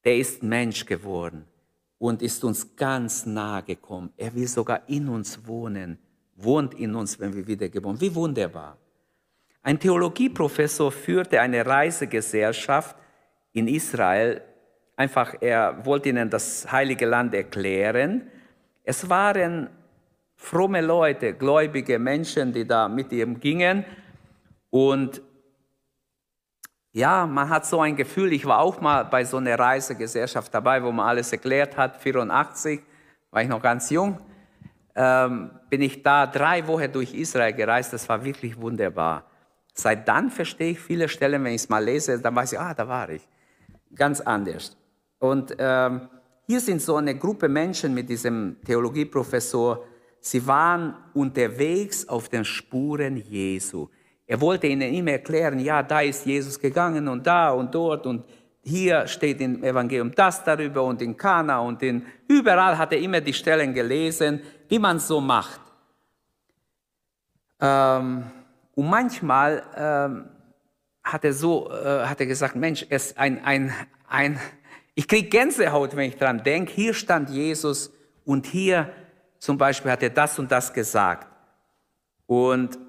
Der 0.05 0.17
ist 0.17 0.41
Mensch 0.41 0.85
geworden 0.85 1.45
und 1.97 2.21
ist 2.21 2.43
uns 2.43 2.75
ganz 2.75 3.25
nahe 3.25 3.63
gekommen. 3.63 4.11
Er 4.17 4.33
will 4.33 4.47
sogar 4.47 4.87
in 4.87 5.07
uns 5.07 5.45
wohnen, 5.47 5.99
wohnt 6.43 6.73
in 6.73 6.95
uns, 6.95 7.19
wenn 7.19 7.33
wir 7.33 7.45
wiedergeboren 7.45 7.99
Wie 7.99 8.13
wunderbar. 8.13 8.77
Ein 9.61 9.79
Theologieprofessor 9.79 10.91
führte 10.91 11.39
eine 11.39 11.65
Reisegesellschaft 11.65 12.95
in 13.53 13.67
Israel. 13.67 14.41
Einfach, 14.95 15.35
er 15.39 15.85
wollte 15.85 16.09
ihnen 16.09 16.29
das 16.29 16.69
heilige 16.71 17.05
Land 17.05 17.33
erklären. 17.33 18.29
Es 18.83 19.09
waren 19.09 19.69
fromme 20.35 20.81
Leute, 20.81 21.33
gläubige 21.33 21.97
Menschen, 21.97 22.51
die 22.51 22.67
da 22.67 22.89
mit 22.89 23.11
ihm 23.13 23.39
gingen. 23.39 23.85
Und 24.69 25.21
ja, 26.91 27.25
man 27.25 27.49
hat 27.49 27.65
so 27.65 27.79
ein 27.79 27.95
Gefühl, 27.95 28.33
ich 28.33 28.45
war 28.45 28.59
auch 28.59 28.81
mal 28.81 29.03
bei 29.05 29.23
so 29.23 29.37
einer 29.37 29.57
Reisegesellschaft 29.57 30.53
dabei, 30.53 30.83
wo 30.83 30.91
man 30.91 31.07
alles 31.07 31.31
erklärt 31.31 31.77
hat, 31.77 31.97
84, 31.97 32.81
war 33.31 33.41
ich 33.41 33.47
noch 33.47 33.61
ganz 33.61 33.89
jung, 33.89 34.19
ähm, 34.95 35.51
bin 35.69 35.81
ich 35.81 36.03
da 36.03 36.27
drei 36.27 36.65
Wochen 36.67 36.91
durch 36.91 37.13
Israel 37.13 37.53
gereist, 37.53 37.93
das 37.93 38.07
war 38.07 38.23
wirklich 38.23 38.59
wunderbar. 38.59 39.25
Seit 39.73 40.07
dann 40.07 40.29
verstehe 40.29 40.71
ich 40.71 40.79
viele 40.79 41.09
Stellen, 41.09 41.43
wenn 41.43 41.53
ich 41.53 41.61
es 41.61 41.69
mal 41.69 41.83
lese, 41.83 42.19
dann 42.19 42.35
weiß 42.35 42.53
ich, 42.53 42.59
ah, 42.59 42.73
da 42.73 42.87
war 42.87 43.09
ich. 43.09 43.27
Ganz 43.95 44.21
anders. 44.21 44.77
Und 45.19 45.55
ähm, 45.57 46.09
hier 46.45 46.59
sind 46.59 46.81
so 46.81 46.97
eine 46.97 47.17
Gruppe 47.17 47.47
Menschen 47.47 47.93
mit 47.93 48.09
diesem 48.09 48.57
Theologieprofessor, 48.65 49.83
sie 50.19 50.45
waren 50.45 50.95
unterwegs 51.13 52.07
auf 52.07 52.29
den 52.29 52.45
Spuren 52.45 53.17
Jesu. 53.17 53.87
Er 54.25 54.39
wollte 54.39 54.67
ihnen 54.67 54.93
immer 54.93 55.11
erklären, 55.11 55.59
ja, 55.59 55.81
da 55.83 56.01
ist 56.01 56.25
Jesus 56.25 56.59
gegangen 56.59 57.07
und 57.07 57.25
da 57.25 57.51
und 57.51 57.73
dort 57.73 58.05
und 58.05 58.25
hier 58.61 59.05
steht 59.07 59.41
im 59.41 59.63
Evangelium 59.63 60.11
das 60.15 60.43
darüber 60.43 60.83
und 60.83 61.01
in 61.01 61.17
Kana 61.17 61.59
und 61.59 61.83
in 61.83 62.05
überall 62.27 62.77
hat 62.77 62.93
er 62.93 62.99
immer 62.99 63.19
die 63.19 63.33
Stellen 63.33 63.73
gelesen, 63.73 64.41
wie 64.73 64.79
man 64.79 64.97
so 64.97 65.21
macht. 65.21 65.61
Ähm, 67.59 68.31
und 68.73 68.89
manchmal 68.89 69.63
ähm, 69.75 70.29
hat 71.03 71.23
er 71.23 71.33
so, 71.33 71.69
äh, 71.69 72.07
hat 72.07 72.19
er 72.19 72.25
gesagt, 72.25 72.55
Mensch, 72.55 72.83
es 72.89 73.15
ein, 73.15 73.45
ein, 73.45 73.71
ein, 74.07 74.39
ich 74.95 75.07
kriege 75.07 75.29
Gänsehaut, 75.29 75.95
wenn 75.95 76.09
ich 76.09 76.17
daran 76.17 76.43
denke. 76.43 76.73
Hier 76.73 76.95
stand 76.95 77.29
Jesus 77.29 77.91
und 78.25 78.47
hier 78.47 78.91
zum 79.37 79.59
Beispiel 79.59 79.91
hat 79.91 80.01
er 80.01 80.09
das 80.09 80.39
und 80.39 80.51
das 80.51 80.73
gesagt. 80.73 81.27
Und 82.25 82.79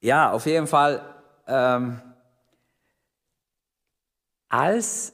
ja, 0.00 0.32
auf 0.32 0.46
jeden 0.46 0.68
Fall, 0.68 1.02
ähm, 1.46 2.00
als 4.48 5.12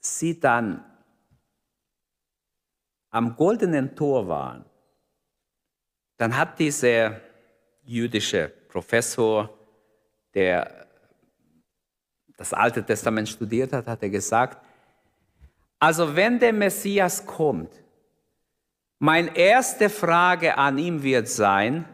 sie 0.00 0.38
dann 0.38 0.84
am 3.16 3.34
goldenen 3.34 3.96
Tor 3.96 4.28
waren, 4.28 4.64
dann 6.18 6.36
hat 6.36 6.58
dieser 6.58 7.18
jüdische 7.82 8.52
Professor, 8.68 9.48
der 10.34 10.86
das 12.36 12.52
Alte 12.52 12.84
Testament 12.84 13.26
studiert 13.26 13.72
hat, 13.72 13.86
hat 13.86 14.02
er 14.02 14.10
gesagt, 14.10 14.62
also 15.78 16.14
wenn 16.14 16.38
der 16.38 16.52
Messias 16.52 17.24
kommt, 17.24 17.72
meine 18.98 19.34
erste 19.34 19.88
Frage 19.88 20.58
an 20.58 20.76
ihn 20.76 21.02
wird 21.02 21.28
sein, 21.28 21.86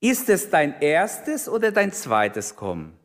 ist 0.00 0.28
es 0.28 0.50
dein 0.50 0.80
erstes 0.80 1.48
oder 1.48 1.72
dein 1.72 1.92
zweites 1.92 2.54
Kommen? 2.54 2.96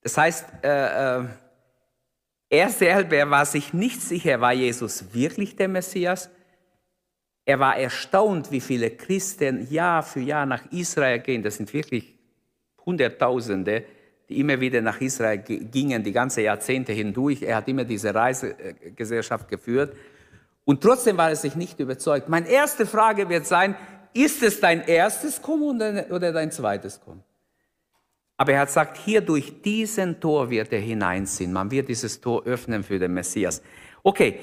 Das 0.00 0.18
heißt, 0.18 0.46
äh, 0.64 1.18
äh, 1.20 1.28
er 2.56 2.70
selber 2.70 3.30
war 3.30 3.44
sich 3.44 3.74
nicht 3.74 4.00
sicher, 4.00 4.40
war 4.40 4.52
Jesus 4.52 5.12
wirklich 5.12 5.56
der 5.56 5.68
Messias? 5.68 6.30
Er 7.44 7.60
war 7.60 7.76
erstaunt, 7.76 8.50
wie 8.50 8.60
viele 8.60 8.90
Christen 8.90 9.70
Jahr 9.70 10.02
für 10.02 10.20
Jahr 10.20 10.46
nach 10.46 10.64
Israel 10.72 11.18
gehen. 11.18 11.42
Das 11.42 11.56
sind 11.56 11.72
wirklich 11.74 12.14
Hunderttausende, 12.84 13.84
die 14.28 14.40
immer 14.40 14.58
wieder 14.58 14.80
nach 14.80 15.00
Israel 15.00 15.38
gingen, 15.38 16.02
die 16.02 16.12
ganze 16.12 16.40
Jahrzehnte 16.40 16.92
hindurch. 16.92 17.42
Er 17.42 17.56
hat 17.56 17.68
immer 17.68 17.84
diese 17.84 18.14
Reisegesellschaft 18.14 19.48
geführt. 19.48 19.94
Und 20.64 20.80
trotzdem 20.80 21.18
war 21.18 21.28
er 21.28 21.36
sich 21.36 21.56
nicht 21.56 21.78
überzeugt. 21.78 22.28
Meine 22.28 22.48
erste 22.48 22.86
Frage 22.86 23.28
wird 23.28 23.46
sein, 23.46 23.76
ist 24.14 24.42
es 24.42 24.60
dein 24.60 24.82
erstes 24.86 25.42
Kommen 25.42 26.06
oder 26.10 26.32
dein 26.32 26.50
zweites 26.50 26.98
Kommen? 27.00 27.22
Aber 28.36 28.52
er 28.52 28.60
hat 28.60 28.68
gesagt, 28.68 28.98
hier 28.98 29.20
durch 29.20 29.62
diesen 29.62 30.20
Tor 30.20 30.50
wird 30.50 30.72
er 30.72 30.80
hineinziehen. 30.80 31.52
Man 31.52 31.70
wird 31.70 31.88
dieses 31.88 32.20
Tor 32.20 32.44
öffnen 32.44 32.82
für 32.82 32.98
den 32.98 33.14
Messias. 33.14 33.62
Okay, 34.02 34.38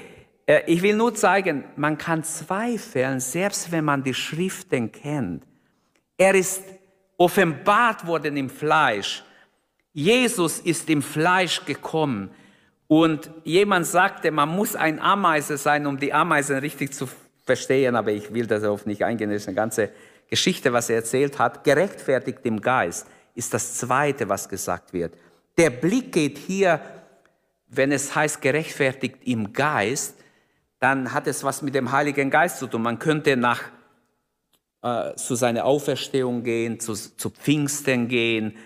äh, 0.46 0.62
ich 0.66 0.82
will 0.82 0.96
nur 0.96 1.14
zeigen, 1.14 1.64
man 1.76 1.96
kann 1.96 2.24
zweifeln, 2.24 3.20
selbst 3.20 3.70
wenn 3.70 3.84
man 3.84 4.02
die 4.02 4.14
Schriften 4.14 4.90
kennt. 4.90 5.44
Er 6.16 6.34
ist 6.34 6.62
offenbart 7.16 8.06
worden 8.06 8.36
im 8.36 8.50
Fleisch. 8.50 9.24
Jesus 9.92 10.58
ist 10.58 10.90
im 10.90 11.02
Fleisch 11.02 11.64
gekommen. 11.64 12.30
Und 12.88 13.30
jemand 13.44 13.86
sagte, 13.86 14.30
man 14.30 14.48
muss 14.48 14.74
ein 14.74 15.00
Ameise 15.00 15.56
sein, 15.56 15.86
um 15.86 15.98
die 15.98 16.12
Ameisen 16.12 16.58
richtig 16.58 16.92
zu 16.92 17.08
verstehen, 17.44 17.94
aber 17.94 18.10
ich 18.12 18.32
will 18.34 18.46
darauf 18.46 18.86
nicht 18.86 19.02
eingehen, 19.04 19.30
das 19.30 19.42
ist 19.42 19.48
eine 19.48 19.54
ganze 19.54 19.90
Geschichte, 20.28 20.72
was 20.72 20.90
er 20.90 20.96
erzählt 20.96 21.38
hat. 21.38 21.64
Gerechtfertigt 21.64 22.40
im 22.42 22.60
Geist 22.60 23.06
ist 23.34 23.52
das 23.52 23.74
Zweite, 23.74 24.28
was 24.28 24.48
gesagt 24.48 24.92
wird. 24.92 25.16
Der 25.58 25.70
Blick 25.70 26.12
geht 26.12 26.38
hier, 26.38 26.80
wenn 27.66 27.92
es 27.92 28.14
heißt 28.14 28.40
gerechtfertigt 28.40 29.18
im 29.24 29.52
Geist, 29.52 30.16
dann 30.78 31.12
hat 31.12 31.26
es 31.26 31.42
was 31.44 31.62
mit 31.62 31.74
dem 31.74 31.92
Heiligen 31.92 32.30
Geist 32.30 32.58
zu 32.58 32.66
tun. 32.66 32.82
Man 32.82 32.98
könnte 32.98 33.36
nach 33.36 33.62
äh, 34.82 35.14
zu 35.16 35.34
seiner 35.34 35.64
Auferstehung 35.64 36.42
gehen, 36.42 36.78
zu, 36.78 36.94
zu 36.94 37.30
Pfingsten 37.30 38.08
gehen. 38.08 38.56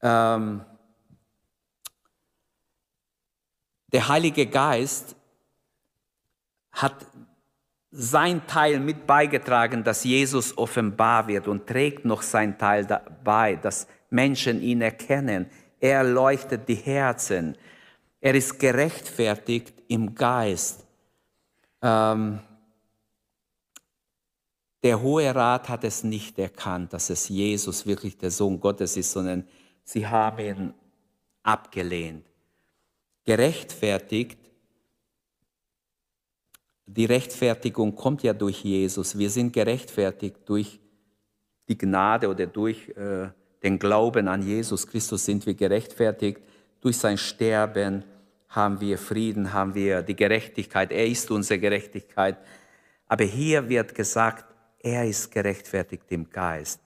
Ähm, 0.00 0.64
der 3.92 4.08
Heilige 4.08 4.46
Geist 4.46 5.16
hat 6.72 7.04
sein 7.90 8.46
Teil 8.46 8.78
mit 8.78 9.06
beigetragen, 9.06 9.82
dass 9.82 10.04
Jesus 10.04 10.56
offenbar 10.56 11.26
wird 11.26 11.48
und 11.48 11.66
trägt 11.66 12.04
noch 12.04 12.22
sein 12.22 12.56
Teil 12.56 12.86
dabei, 12.86 13.56
dass 13.56 13.88
Menschen 14.10 14.62
ihn 14.62 14.80
erkennen. 14.80 15.46
Er 15.80 16.04
leuchtet 16.04 16.68
die 16.68 16.76
Herzen. 16.76 17.56
Er 18.20 18.34
ist 18.34 18.58
gerechtfertigt 18.58 19.74
im 19.88 20.14
Geist. 20.14 20.86
Ähm, 21.82 22.40
der 24.82 25.00
Hohe 25.02 25.34
Rat 25.34 25.68
hat 25.68 25.84
es 25.84 26.04
nicht 26.04 26.38
erkannt, 26.38 26.92
dass 26.92 27.10
es 27.10 27.28
Jesus 27.28 27.86
wirklich 27.86 28.16
der 28.16 28.30
Sohn 28.30 28.60
Gottes 28.60 28.96
ist, 28.96 29.10
sondern 29.10 29.46
sie 29.84 30.06
haben 30.06 30.38
ihn 30.38 30.74
abgelehnt. 31.42 32.26
Gerechtfertigt 33.24 34.39
die 36.96 37.04
Rechtfertigung 37.04 37.94
kommt 37.94 38.22
ja 38.24 38.32
durch 38.32 38.64
Jesus. 38.64 39.16
Wir 39.16 39.30
sind 39.30 39.52
gerechtfertigt 39.52 40.36
durch 40.46 40.80
die 41.68 41.78
Gnade 41.78 42.28
oder 42.28 42.46
durch 42.46 42.88
äh, 42.96 43.28
den 43.62 43.78
Glauben 43.78 44.26
an 44.26 44.42
Jesus 44.42 44.86
Christus 44.86 45.24
sind 45.24 45.46
wir 45.46 45.54
gerechtfertigt. 45.54 46.40
Durch 46.80 46.96
sein 46.96 47.16
Sterben 47.16 48.02
haben 48.48 48.80
wir 48.80 48.98
Frieden, 48.98 49.52
haben 49.52 49.74
wir 49.74 50.02
die 50.02 50.16
Gerechtigkeit. 50.16 50.90
Er 50.90 51.06
ist 51.06 51.30
unsere 51.30 51.60
Gerechtigkeit. 51.60 52.38
Aber 53.06 53.24
hier 53.24 53.68
wird 53.68 53.94
gesagt, 53.94 54.46
er 54.80 55.06
ist 55.06 55.30
gerechtfertigt 55.30 56.06
im 56.08 56.28
Geist. 56.28 56.80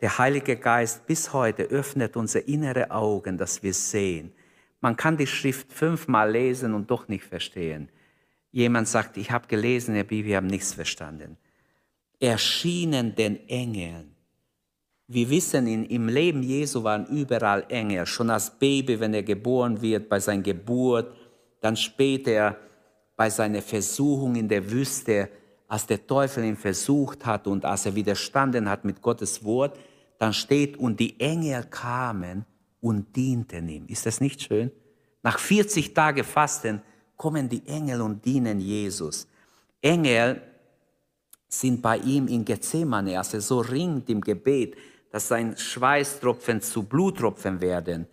Der 0.00 0.16
Heilige 0.16 0.56
Geist 0.56 1.06
bis 1.06 1.32
heute 1.32 1.64
öffnet 1.64 2.16
unsere 2.16 2.44
innere 2.44 2.90
Augen, 2.90 3.36
dass 3.36 3.62
wir 3.62 3.74
sehen. 3.74 4.32
Man 4.80 4.96
kann 4.96 5.18
die 5.18 5.26
Schrift 5.26 5.72
fünfmal 5.72 6.30
lesen 6.30 6.72
und 6.72 6.90
doch 6.90 7.08
nicht 7.08 7.24
verstehen 7.24 7.90
jemand 8.52 8.86
sagt, 8.86 9.16
ich 9.16 9.30
habe 9.30 9.48
gelesen 9.48 9.90
in 9.90 9.96
der 9.96 10.04
Bibel, 10.04 10.30
ich 10.30 10.36
habe 10.36 10.46
nichts 10.46 10.74
verstanden. 10.74 11.36
Erschienen 12.20 13.14
den 13.14 13.48
Engeln. 13.48 14.14
Wir 15.08 15.28
wissen, 15.28 15.66
in, 15.66 15.84
im 15.86 16.08
Leben 16.08 16.42
Jesu 16.42 16.84
waren 16.84 17.06
überall 17.06 17.64
Engel. 17.68 18.06
Schon 18.06 18.30
als 18.30 18.50
Baby, 18.50 19.00
wenn 19.00 19.12
er 19.12 19.22
geboren 19.22 19.80
wird, 19.82 20.08
bei 20.08 20.20
seiner 20.20 20.42
Geburt, 20.42 21.14
dann 21.60 21.76
später 21.76 22.56
bei 23.16 23.28
seiner 23.28 23.62
Versuchung 23.62 24.36
in 24.36 24.48
der 24.48 24.70
Wüste, 24.70 25.28
als 25.68 25.86
der 25.86 26.06
Teufel 26.06 26.44
ihn 26.44 26.56
versucht 26.56 27.24
hat 27.26 27.46
und 27.46 27.64
als 27.64 27.86
er 27.86 27.94
widerstanden 27.94 28.68
hat 28.68 28.84
mit 28.84 29.00
Gottes 29.00 29.42
Wort, 29.42 29.78
dann 30.18 30.32
steht, 30.32 30.76
und 30.76 31.00
die 31.00 31.18
Engel 31.18 31.64
kamen 31.64 32.44
und 32.80 33.16
dienten 33.16 33.68
ihm. 33.68 33.86
Ist 33.86 34.06
das 34.06 34.20
nicht 34.20 34.42
schön? 34.42 34.70
Nach 35.22 35.38
40 35.38 35.94
Tagen 35.94 36.24
Fasten 36.24 36.82
kommen 37.22 37.48
die 37.48 37.62
Engel 37.68 38.00
und 38.00 38.24
dienen 38.24 38.58
Jesus. 38.58 39.28
Engel 39.80 40.42
sind 41.48 41.80
bei 41.80 41.98
ihm 41.98 42.26
in 42.26 42.44
Gethsemane, 42.44 43.16
als 43.16 43.32
er 43.32 43.40
so 43.40 43.60
ringt 43.60 44.10
im 44.10 44.20
Gebet, 44.20 44.74
dass 45.12 45.28
sein 45.28 45.56
Schweißtropfen 45.56 46.60
zu 46.60 46.82
Bluttropfen 46.82 47.60
werden. 47.60 48.08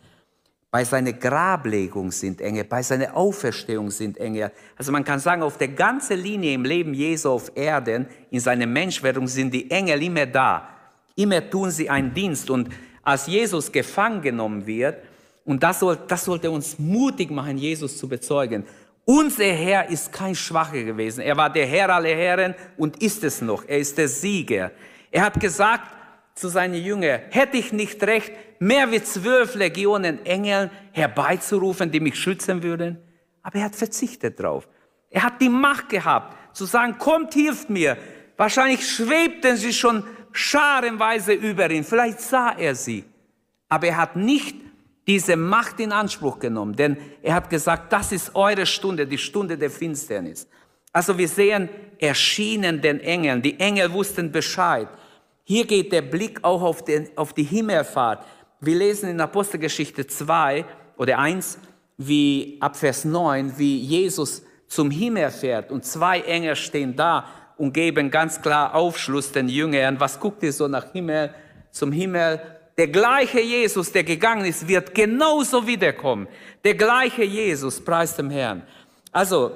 Bei 0.70 0.84
seiner 0.84 1.14
Grablegung 1.14 2.12
sind 2.12 2.40
Engel, 2.40 2.66
bei 2.66 2.84
seiner 2.84 3.18
Auferstehung 3.18 3.90
sind 3.90 4.20
Engel. 4.20 4.52
Also 4.78 4.92
man 4.92 5.04
kann 5.04 5.20
sagen, 5.20 5.42
auf 5.42 5.58
der 5.58 5.70
ganzen 5.70 6.20
Linie 6.20 6.54
im 6.54 6.64
Leben 6.64 6.94
Jesu 6.94 7.30
auf 7.30 7.52
Erden, 7.56 8.06
in 8.30 8.40
seiner 8.40 8.68
Menschwerdung 8.68 9.26
sind 9.26 9.52
die 9.52 9.72
Engel 9.72 10.04
immer 10.04 10.28
da. 10.28 10.70
Immer 11.16 11.50
tun 11.50 11.72
sie 11.72 11.90
einen 11.90 12.14
Dienst. 12.14 12.52
Und 12.52 12.70
als 13.02 13.26
Jesus 13.26 13.72
gefangen 13.72 14.22
genommen 14.22 14.68
wird, 14.68 14.98
und 15.46 15.64
das, 15.64 15.80
soll, 15.80 15.98
das 16.08 16.26
sollte 16.26 16.52
uns 16.52 16.78
mutig 16.78 17.32
machen, 17.32 17.58
Jesus 17.58 17.98
zu 17.98 18.08
bezeugen. 18.08 18.66
Unser 19.12 19.46
Herr 19.46 19.90
ist 19.90 20.14
kein 20.14 20.36
Schwacher 20.36 20.84
gewesen. 20.84 21.22
Er 21.22 21.36
war 21.36 21.52
der 21.52 21.66
Herr 21.66 21.90
aller 21.90 22.16
Herren 22.16 22.54
und 22.78 23.02
ist 23.02 23.24
es 23.24 23.42
noch. 23.42 23.68
Er 23.68 23.80
ist 23.80 23.98
der 23.98 24.08
Sieger. 24.08 24.70
Er 25.10 25.24
hat 25.24 25.40
gesagt 25.40 25.96
zu 26.36 26.48
seinen 26.48 26.76
Jüngern, 26.76 27.22
hätte 27.32 27.58
ich 27.58 27.74
nicht 27.74 28.04
recht, 28.04 28.32
mehr 28.60 28.92
wie 28.92 29.02
zwölf 29.02 29.56
Legionen 29.56 30.24
Engel 30.28 30.70
herbeizurufen, 30.92 31.90
die 31.90 32.00
mich 32.00 32.20
schützen 32.20 32.62
würden? 32.62 33.00
Aber 33.42 33.56
er 33.56 33.66
hat 33.66 33.76
verzichtet 33.76 34.40
drauf. 34.40 34.70
Er 35.10 35.24
hat 35.24 35.42
die 35.42 35.50
Macht 35.50 35.90
gehabt, 35.90 36.56
zu 36.56 36.66
sagen, 36.66 37.00
kommt, 37.00 37.34
hilft 37.34 37.72
mir. 37.72 37.98
Wahrscheinlich 38.38 38.88
schwebten 38.88 39.58
sie 39.58 39.74
schon 39.74 40.04
scharenweise 40.34 41.34
über 41.34 41.68
ihn. 41.72 41.84
Vielleicht 41.84 42.22
sah 42.22 42.52
er 42.52 42.76
sie. 42.76 43.06
Aber 43.70 43.88
er 43.88 43.98
hat 43.98 44.16
nicht 44.16 44.56
diese 45.10 45.36
Macht 45.36 45.80
in 45.80 45.92
Anspruch 45.92 46.38
genommen, 46.38 46.76
denn 46.76 46.96
er 47.24 47.34
hat 47.34 47.50
gesagt, 47.50 47.92
das 47.92 48.12
ist 48.12 48.36
eure 48.36 48.68
Stunde, 48.68 49.08
die 49.08 49.18
Stunde 49.18 49.58
der 49.58 49.72
Finsternis. 49.72 50.48
Also 50.94 51.18
wir 51.18 51.28
sehen, 51.28 51.68
erschienen 51.98 52.80
den 52.80 53.00
Engeln. 53.00 53.42
Die 53.42 53.60
Engel 53.60 53.92
wussten 53.92 54.32
Bescheid. 54.32 54.88
Hier 55.46 55.66
geht 55.66 55.92
der 55.92 56.04
Blick 56.04 56.44
auch 56.44 56.62
auf, 56.62 56.84
den, 56.84 57.10
auf 57.16 57.34
die 57.34 57.44
Himmelfahrt. 57.44 58.24
Wir 58.60 58.76
lesen 58.76 59.10
in 59.10 59.20
Apostelgeschichte 59.20 60.06
2 60.06 60.64
oder 60.96 61.18
1, 61.18 61.58
wie 61.98 62.58
ab 62.60 62.78
Vers 62.78 63.04
9, 63.04 63.58
wie 63.58 63.78
Jesus 63.78 64.44
zum 64.68 64.92
Himmel 64.92 65.32
fährt 65.32 65.72
und 65.72 65.86
zwei 65.86 66.20
Engel 66.20 66.56
stehen 66.56 66.96
da 66.96 67.26
und 67.58 67.74
geben 67.74 68.12
ganz 68.12 68.40
klar 68.40 68.76
Aufschluss 68.76 69.32
den 69.32 69.50
Jüngern. 69.50 70.00
Was 70.00 70.20
guckt 70.20 70.44
ihr 70.44 70.54
so 70.54 70.68
nach 70.68 70.92
Himmel, 70.92 71.34
zum 71.72 71.92
Himmel? 71.92 72.59
Der 72.80 72.88
gleiche 72.88 73.42
Jesus, 73.42 73.92
der 73.92 74.06
gegangen 74.06 74.46
ist, 74.46 74.66
wird 74.66 74.96
genauso 74.96 75.68
wiederkommen. 75.68 76.30
Der 76.64 76.76
gleiche 76.76 77.26
Jesus, 77.26 77.84
preis 77.84 78.16
dem 78.16 78.30
Herrn. 78.30 78.64
Also, 79.12 79.52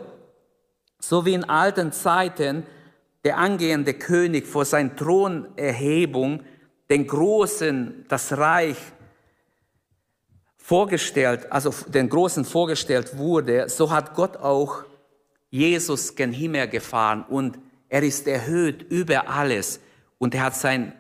so 1.00 1.26
wie 1.26 1.34
in 1.34 1.46
alten 1.46 1.94
Zeiten 1.94 2.66
der 3.24 3.38
angehende 3.38 3.94
König 3.94 4.46
vor 4.46 4.66
seiner 4.66 4.94
Thronerhebung 4.98 6.44
den 6.90 7.08
Großen 7.08 8.04
das 8.10 8.38
Reich 8.38 8.76
vorgestellt, 10.58 11.50
also 11.50 11.74
den 11.88 12.10
Großen 12.10 12.44
vorgestellt 12.44 13.18
wurde, 13.18 13.70
so 13.70 13.90
hat 13.90 14.16
Gott 14.16 14.36
auch 14.36 14.84
Jesus 15.50 16.14
gen 16.16 16.34
Himmel 16.34 16.68
gefahren 16.68 17.24
und 17.30 17.58
er 17.88 18.04
ist 18.04 18.28
erhöht 18.28 18.82
über 18.92 19.30
alles 19.30 19.80
und 20.18 20.36
er 20.36 20.44
hat 20.44 20.56
sein 20.58 20.92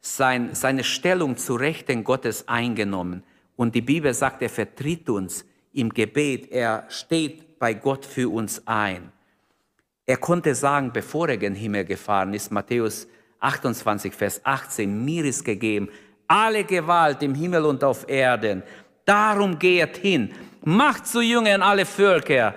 sein, 0.00 0.54
seine 0.54 0.84
Stellung 0.84 1.36
zu 1.36 1.54
Rechten 1.54 2.04
Gottes 2.04 2.48
eingenommen. 2.48 3.22
Und 3.56 3.74
die 3.74 3.82
Bibel 3.82 4.14
sagt, 4.14 4.42
er 4.42 4.48
vertritt 4.48 5.08
uns 5.08 5.44
im 5.72 5.90
Gebet, 5.90 6.50
er 6.50 6.84
steht 6.88 7.58
bei 7.58 7.74
Gott 7.74 8.04
für 8.04 8.32
uns 8.32 8.66
ein. 8.66 9.12
Er 10.06 10.16
konnte 10.16 10.54
sagen, 10.54 10.92
bevor 10.92 11.28
er 11.28 11.36
gen 11.36 11.54
Himmel 11.54 11.84
gefahren 11.84 12.34
ist, 12.34 12.50
Matthäus 12.50 13.06
28, 13.40 14.12
Vers 14.12 14.40
18, 14.44 15.04
mir 15.04 15.24
ist 15.24 15.44
gegeben 15.44 15.88
alle 16.30 16.62
Gewalt 16.62 17.22
im 17.24 17.34
Himmel 17.34 17.64
und 17.64 17.82
auf 17.82 18.08
Erden. 18.08 18.62
Darum 19.04 19.58
geht 19.58 19.96
hin, 19.96 20.30
macht 20.62 21.06
zu 21.06 21.20
Jüngern 21.20 21.60
alle 21.60 21.84
Völker, 21.84 22.54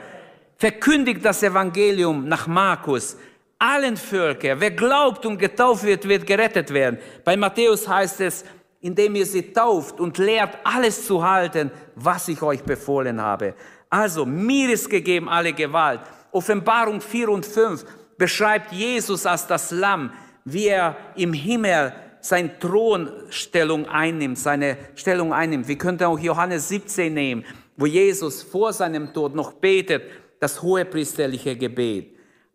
verkündigt 0.57 1.25
das 1.25 1.41
Evangelium 1.41 2.27
nach 2.27 2.45
Markus, 2.45 3.17
allen 3.63 3.95
Völkern. 3.95 4.59
Wer 4.59 4.71
glaubt 4.71 5.25
und 5.25 5.37
getauft 5.37 5.83
wird, 5.83 6.07
wird 6.07 6.27
gerettet 6.27 6.73
werden. 6.73 6.99
Bei 7.23 7.37
Matthäus 7.37 7.87
heißt 7.87 8.19
es, 8.19 8.43
indem 8.81 9.15
ihr 9.15 9.25
sie 9.25 9.53
tauft 9.53 10.01
und 10.01 10.17
lehrt, 10.17 10.57
alles 10.65 11.07
zu 11.07 11.23
halten, 11.25 11.71
was 11.95 12.27
ich 12.27 12.41
euch 12.41 12.61
befohlen 12.61 13.21
habe. 13.21 13.53
Also, 13.89 14.25
mir 14.25 14.69
ist 14.73 14.89
gegeben 14.89 15.29
alle 15.29 15.53
Gewalt. 15.53 16.01
Offenbarung 16.33 16.99
4 16.99 17.29
und 17.29 17.45
5 17.45 17.85
beschreibt 18.17 18.73
Jesus 18.73 19.25
als 19.25 19.47
das 19.47 19.71
Lamm, 19.71 20.11
wie 20.43 20.67
er 20.67 20.97
im 21.15 21.31
Himmel 21.31 21.93
seine 22.19 22.59
Thronstellung 22.59 23.87
einnimmt, 23.87 24.39
seine 24.39 24.77
Stellung 24.95 25.31
einnimmt. 25.31 25.69
Wir 25.69 25.77
könnten 25.77 26.03
auch 26.03 26.19
Johannes 26.19 26.67
17 26.67 27.13
nehmen, 27.13 27.45
wo 27.77 27.85
Jesus 27.85 28.43
vor 28.43 28.73
seinem 28.73 29.13
Tod 29.13 29.35
noch 29.35 29.53
betet, 29.53 30.03
das 30.41 30.61
hohepriesterliche 30.61 31.55
Gebet. 31.55 32.12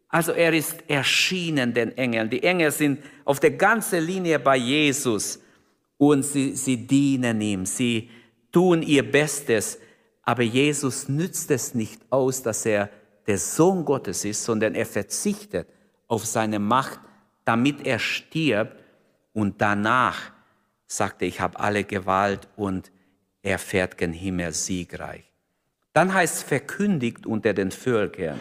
Also 0.08 0.32
er 0.32 0.52
ist 0.54 0.88
erschienen 0.88 1.74
den 1.74 1.96
Engeln. 1.96 2.30
Die 2.30 2.42
Engel 2.42 2.70
sind 2.70 3.02
auf 3.24 3.40
der 3.40 3.50
ganzen 3.50 4.04
Linie 4.04 4.38
bei 4.38 4.56
Jesus 4.56 5.40
und 5.98 6.22
sie, 6.24 6.56
sie 6.56 6.86
dienen 6.86 7.40
ihm, 7.40 7.66
sie 7.66 8.10
tun 8.50 8.82
ihr 8.82 9.10
Bestes. 9.10 9.78
Aber 10.22 10.42
Jesus 10.42 11.08
nützt 11.08 11.50
es 11.50 11.74
nicht 11.74 12.00
aus, 12.10 12.42
dass 12.42 12.64
er 12.64 12.90
der 13.26 13.38
Sohn 13.38 13.84
Gottes 13.84 14.24
ist, 14.24 14.44
sondern 14.44 14.74
er 14.74 14.86
verzichtet 14.86 15.68
auf 16.06 16.24
seine 16.24 16.58
Macht, 16.58 17.00
damit 17.44 17.86
er 17.86 17.98
stirbt 17.98 18.76
und 19.34 19.60
danach 19.60 20.32
sagt 20.86 21.20
er, 21.20 21.28
ich 21.28 21.40
habe 21.40 21.60
alle 21.60 21.84
Gewalt 21.84 22.48
und 22.56 22.90
er 23.42 23.58
fährt 23.58 23.98
gen 23.98 24.14
Himmel 24.14 24.52
siegreich. 24.52 25.24
Dann 25.92 26.14
heißt 26.14 26.44
verkündigt 26.44 27.26
unter 27.26 27.52
den 27.52 27.70
Völkern 27.70 28.40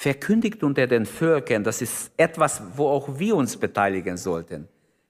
verkündigt 0.00 0.62
unter 0.62 0.86
den 0.86 1.04
Völkern, 1.04 1.62
das 1.62 1.82
ist 1.82 2.10
etwas, 2.16 2.62
wo 2.74 2.88
auch 2.88 3.18
wir 3.18 3.36
uns 3.36 3.54
beteiligen 3.54 4.16
sollten. 4.16 4.66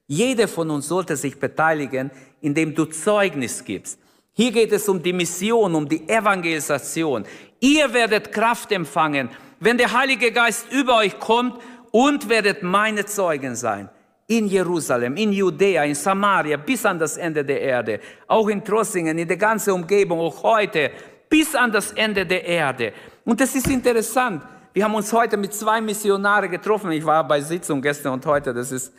Jeder 0.08 0.48
von 0.48 0.68
uns 0.68 0.88
sollte 0.88 1.16
sich 1.16 1.38
beteiligen, 1.38 2.10
indem 2.40 2.74
du 2.74 2.86
Zeugnis 2.86 3.64
gibst. 3.64 4.00
Hier 4.32 4.50
geht 4.50 4.72
es 4.72 4.88
um 4.88 5.00
die 5.00 5.12
Mission, 5.12 5.76
um 5.76 5.88
die 5.88 6.08
Evangelisation. 6.08 7.24
Ihr 7.60 7.92
werdet 7.92 8.32
Kraft 8.32 8.72
empfangen, 8.72 9.28
wenn 9.60 9.78
der 9.78 9.92
Heilige 9.92 10.32
Geist 10.32 10.66
über 10.72 10.96
euch 10.96 11.16
kommt 11.20 11.62
und 11.92 12.28
werdet 12.28 12.64
meine 12.64 13.06
Zeugen 13.06 13.54
sein. 13.54 13.88
In 14.26 14.48
Jerusalem, 14.48 15.14
in 15.16 15.30
Judäa, 15.32 15.84
in 15.84 15.94
Samaria, 15.94 16.56
bis 16.56 16.84
an 16.84 16.98
das 16.98 17.16
Ende 17.16 17.44
der 17.44 17.60
Erde. 17.60 18.00
Auch 18.26 18.48
in 18.48 18.64
Trossingen, 18.64 19.16
in 19.16 19.28
der 19.28 19.36
ganzen 19.36 19.70
Umgebung, 19.70 20.18
auch 20.18 20.42
heute, 20.42 20.90
bis 21.28 21.54
an 21.54 21.70
das 21.70 21.92
Ende 21.92 22.26
der 22.26 22.44
Erde. 22.44 22.92
Und 23.24 23.40
das 23.40 23.54
ist 23.54 23.68
interessant. 23.68 24.42
Wir 24.72 24.84
haben 24.84 24.94
uns 24.94 25.12
heute 25.12 25.36
mit 25.36 25.52
zwei 25.52 25.80
Missionare 25.80 26.48
getroffen. 26.48 26.92
Ich 26.92 27.04
war 27.04 27.26
bei 27.26 27.40
Sitzung 27.40 27.82
gestern 27.82 28.12
und 28.12 28.24
heute. 28.24 28.54
Das 28.54 28.70
ist, 28.70 28.92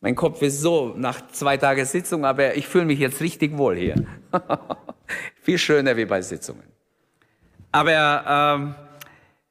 mein 0.00 0.16
Kopf 0.16 0.42
ist 0.42 0.60
so 0.60 0.92
nach 0.96 1.28
zwei 1.28 1.56
Tagen 1.56 1.84
Sitzung, 1.84 2.24
aber 2.24 2.56
ich 2.56 2.66
fühle 2.66 2.84
mich 2.84 2.98
jetzt 2.98 3.20
richtig 3.20 3.56
wohl 3.56 3.76
hier. 3.76 3.94
Viel 5.42 5.58
schöner 5.58 5.96
wie 5.96 6.04
bei 6.04 6.20
Sitzungen. 6.20 6.64
Aber 7.70 8.24
ähm, 8.28 8.74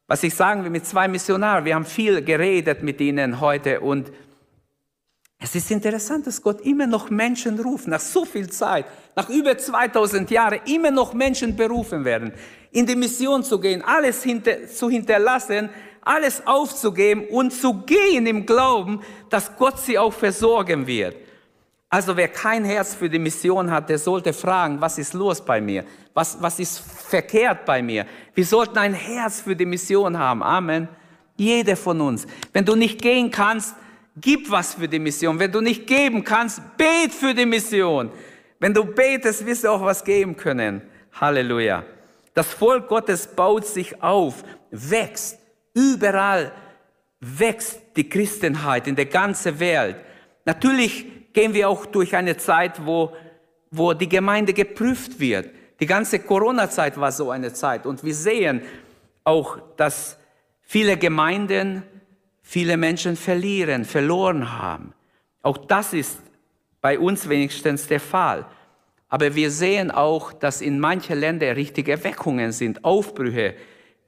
was 0.05 0.21
ich 0.23 0.35
sagen 0.35 0.63
will 0.63 0.69
mit 0.69 0.85
zwei 0.85 1.07
Missionaren, 1.07 1.63
wir 1.63 1.75
haben 1.75 1.85
viel 1.85 2.21
geredet 2.21 2.83
mit 2.83 2.99
ihnen 2.99 3.39
heute 3.39 3.79
und 3.79 4.11
es 5.39 5.55
ist 5.55 5.71
interessant, 5.71 6.25
dass 6.25 6.41
Gott 6.41 6.61
immer 6.61 6.87
noch 6.87 7.09
Menschen 7.09 7.59
ruft, 7.59 7.87
nach 7.87 7.99
so 7.99 8.23
viel 8.23 8.49
Zeit, 8.49 8.85
nach 9.15 9.29
über 9.29 9.57
2000 9.57 10.29
Jahren, 10.31 10.59
immer 10.65 10.91
noch 10.91 11.13
Menschen 11.13 11.55
berufen 11.55 12.05
werden 12.05 12.33
in 12.73 12.85
die 12.85 12.95
Mission 12.95 13.43
zu 13.43 13.59
gehen, 13.59 13.81
alles 13.81 14.23
hinter, 14.23 14.67
zu 14.67 14.89
hinterlassen, 14.89 15.69
alles 16.01 16.45
aufzugeben 16.45 17.27
und 17.29 17.53
zu 17.53 17.81
gehen 17.85 18.27
im 18.27 18.45
Glauben, 18.45 19.01
dass 19.29 19.55
Gott 19.55 19.79
sie 19.79 19.97
auch 19.97 20.11
versorgen 20.11 20.85
wird. 20.85 21.15
Also 21.89 22.17
wer 22.17 22.27
kein 22.27 22.65
Herz 22.65 22.95
für 22.95 23.07
die 23.07 23.19
Mission 23.19 23.69
hat, 23.69 23.87
der 23.87 23.99
sollte 23.99 24.33
fragen, 24.33 24.81
was 24.81 24.97
ist 24.97 25.13
los 25.13 25.39
bei 25.39 25.61
mir? 25.61 25.85
Was, 26.13 26.41
was 26.41 26.59
ist 26.59 26.79
verkehrt 26.79 27.65
bei 27.65 27.81
mir? 27.83 28.05
Wir 28.33 28.45
sollten 28.45 28.79
ein 28.79 28.95
Herz 28.95 29.41
für 29.41 29.55
die 29.55 29.65
Mission 29.65 30.17
haben. 30.17 30.41
Amen. 30.41 30.87
Jeder 31.37 31.77
von 31.77 32.01
uns. 32.01 32.25
Wenn 32.51 32.65
du 32.65 32.75
nicht 32.75 32.99
gehen 32.99 33.29
kannst, 33.29 33.75
gib 34.17 34.49
was 34.49 34.73
für 34.73 34.87
die 34.87 34.99
Mission. 34.99 35.37
Wenn 35.37 35.51
du 35.51 35.61
nicht 35.61 35.85
geben 35.85 36.23
kannst, 36.23 36.61
bet 36.77 37.11
für 37.11 37.35
die 37.35 37.45
Mission. 37.45 38.11
Wenn 38.59 38.73
du 38.73 38.83
betest, 38.85 39.45
wirst 39.45 39.63
du 39.63 39.69
auch 39.69 39.81
was 39.81 40.03
geben 40.03 40.35
können. 40.35 40.81
Halleluja. 41.13 41.83
Das 42.33 42.47
Volk 42.47 42.87
Gottes 42.87 43.27
baut 43.27 43.65
sich 43.65 44.01
auf, 44.01 44.43
wächst. 44.71 45.39
Überall 45.73 46.51
wächst 47.19 47.79
die 47.95 48.09
Christenheit 48.09 48.87
in 48.87 48.95
der 48.95 49.05
ganzen 49.05 49.59
Welt. 49.59 49.97
Natürlich 50.45 51.05
gehen 51.33 51.53
wir 51.53 51.69
auch 51.69 51.85
durch 51.85 52.15
eine 52.15 52.37
Zeit, 52.37 52.85
wo, 52.85 53.15
wo 53.71 53.93
die 53.93 54.09
Gemeinde 54.09 54.53
geprüft 54.53 55.19
wird. 55.19 55.49
Die 55.79 55.85
ganze 55.85 56.19
Corona-Zeit 56.19 56.99
war 56.99 57.11
so 57.11 57.31
eine 57.31 57.53
Zeit. 57.53 57.85
Und 57.85 58.03
wir 58.03 58.15
sehen 58.15 58.61
auch, 59.23 59.57
dass 59.77 60.17
viele 60.61 60.97
Gemeinden, 60.97 61.83
viele 62.41 62.77
Menschen 62.77 63.15
verlieren, 63.15 63.85
verloren 63.85 64.57
haben. 64.59 64.93
Auch 65.41 65.57
das 65.57 65.93
ist 65.93 66.19
bei 66.81 66.99
uns 66.99 67.27
wenigstens 67.27 67.87
der 67.87 67.99
Fall. 67.99 68.45
Aber 69.13 69.35
wir 69.35 69.51
sehen 69.51 69.91
auch, 69.91 70.33
dass 70.33 70.59
in 70.59 70.79
manchen 70.79 71.19
Ländern 71.19 71.53
richtige 71.53 71.91
Erweckungen 71.91 72.51
sind, 72.51 72.83
Aufbrüche. 72.83 73.53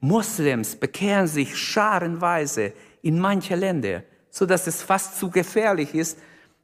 Moslems 0.00 0.74
bekehren 0.74 1.28
sich 1.28 1.56
scharenweise 1.56 2.72
in 3.02 3.20
manche 3.20 3.54
Länder, 3.54 4.02
so 4.30 4.46
dass 4.46 4.66
es 4.66 4.82
fast 4.82 5.16
zu 5.16 5.30
gefährlich 5.30 5.94
ist, 5.94 6.18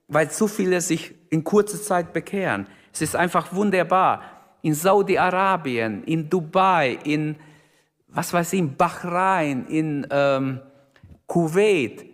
weil 0.09 0.29
zu 0.29 0.49
viele 0.49 0.81
sich 0.81 1.15
in 1.31 1.45
kurzer 1.45 1.81
Zeit 1.81 2.13
bekehren. 2.13 2.67
Es 2.93 3.01
ist 3.03 3.15
einfach 3.15 3.53
wunderbar. 3.53 4.23
In 4.63 4.75
Saudi-Arabien, 4.75 6.03
in 6.03 6.29
Dubai, 6.29 6.99
in 7.05 7.37
was 8.09 8.33
weiß 8.33 8.55
ich, 8.55 8.59
in 8.59 8.77
Bahrain, 8.77 9.67
in 9.69 10.05
ähm, 10.11 10.59
Kuwait. 11.29 12.05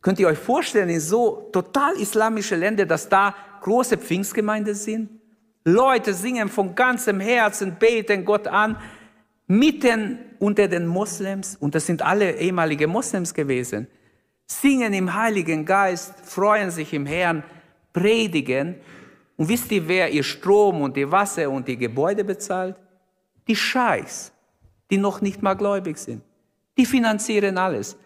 Könnt 0.00 0.20
ihr 0.20 0.28
euch 0.28 0.38
vorstellen, 0.38 0.90
in 0.90 1.00
so 1.00 1.50
total 1.52 1.96
islamische 1.96 2.54
Länder, 2.54 2.86
dass 2.86 3.08
da 3.08 3.34
große 3.62 3.98
Pfingstgemeinden 3.98 4.76
sind? 4.76 5.10
Leute 5.68 6.14
singen 6.14 6.48
von 6.48 6.76
ganzem 6.76 7.18
Herzen, 7.18 7.74
beten 7.76 8.24
Gott 8.24 8.46
an, 8.46 8.76
mitten 9.48 10.20
unter 10.38 10.68
den 10.68 10.86
Moslems, 10.86 11.56
und 11.56 11.74
das 11.74 11.86
sind 11.86 12.02
alle 12.02 12.36
ehemalige 12.36 12.86
Moslems 12.86 13.34
gewesen, 13.34 13.88
singen 14.46 14.92
im 14.92 15.12
Heiligen 15.12 15.64
Geist, 15.64 16.14
freuen 16.24 16.70
sich 16.70 16.94
im 16.94 17.04
Herrn, 17.04 17.42
predigen. 17.92 18.76
Und 19.36 19.48
wisst 19.48 19.72
ihr, 19.72 19.88
wer 19.88 20.08
ihr 20.08 20.22
Strom 20.22 20.82
und 20.82 20.96
ihr 20.96 21.10
Wasser 21.10 21.50
und 21.50 21.66
die 21.66 21.76
Gebäude 21.76 22.22
bezahlt? 22.22 22.76
Die 23.48 23.56
Scheichs, 23.56 24.30
die 24.88 24.98
noch 24.98 25.20
nicht 25.20 25.42
mal 25.42 25.54
gläubig 25.54 25.98
sind. 25.98 26.22
Die 26.78 26.86
finanzieren 26.86 27.58
alles, 27.58 27.96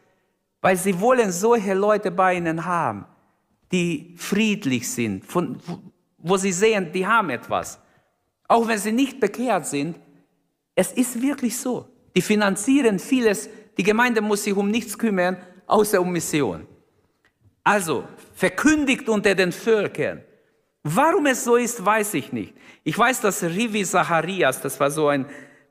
weil 0.63 0.79
sie 0.79 0.99
wollen 0.99 1.31
solche 1.31 1.75
Leute 1.75 2.11
bei 2.11 2.37
ihnen 2.37 2.65
haben, 2.65 3.05
die 3.71 4.15
friedlich 4.17 4.91
sind, 4.91 5.27
von, 5.27 5.59
wo 6.23 6.37
sie 6.37 6.53
sehen, 6.53 6.93
die 6.93 7.07
haben 7.07 7.31
etwas. 7.31 7.79
Auch 8.49 8.67
wenn 8.67 8.79
sie 8.79 8.93
nicht 8.93 9.21
bekehrt 9.21 9.67
sind, 9.67 9.97
es 10.75 10.93
ist 10.93 11.21
wirklich 11.21 11.57
so. 11.57 11.87
Die 12.17 12.23
finanzieren 12.23 12.99
vieles, 12.99 13.49
die 13.77 13.83
Gemeinde 13.83 14.21
muss 14.21 14.45
sich 14.45 14.55
um 14.55 14.71
nichts 14.71 14.99
kümmern, 14.99 15.37
außer 15.67 16.01
um 16.01 16.13
Mission. 16.13 16.67
Also, 17.63 18.05
verkündigt 18.35 19.09
unter 19.09 19.35
den 19.35 19.53
Völkern. 19.53 20.23
Warum 20.83 21.27
es 21.27 21.45
so 21.45 21.57
ist, 21.57 21.85
weiß 21.85 22.15
ich 22.15 22.33
nicht. 22.33 22.55
Ich 22.83 22.99
weiß, 22.99 23.21
dass 23.21 23.43
Rivi 23.43 23.85
Zacharias, 23.85 24.61
das 24.63 24.81
war 24.81 24.91
so 24.91 25.09
ein 25.09 25.27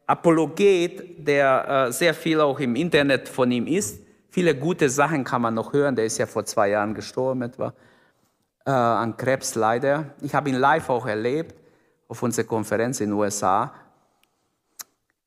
Apologet, 0.05 1.27
der 1.27 1.87
äh, 1.87 1.91
sehr 1.91 2.13
viel 2.13 2.39
auch 2.39 2.59
im 2.59 2.75
Internet 2.75 3.27
von 3.27 3.51
ihm 3.51 3.67
ist. 3.67 4.01
Viele 4.29 4.55
gute 4.55 4.89
Sachen 4.89 5.23
kann 5.23 5.41
man 5.41 5.55
noch 5.55 5.73
hören. 5.73 5.95
Der 5.95 6.05
ist 6.05 6.19
ja 6.19 6.27
vor 6.27 6.45
zwei 6.45 6.69
Jahren 6.69 6.93
gestorben 6.93 7.41
etwa 7.41 7.73
äh, 8.69 8.71
an 8.71 9.17
Krebs 9.17 9.55
leider. 9.55 10.13
Ich 10.21 10.35
habe 10.35 10.49
ihn 10.49 10.55
live 10.55 10.89
auch 10.89 11.07
erlebt 11.07 11.55
auf 12.07 12.21
unserer 12.21 12.45
Konferenz 12.45 13.01
in 13.01 13.09
den 13.09 13.17
USA. 13.17 13.73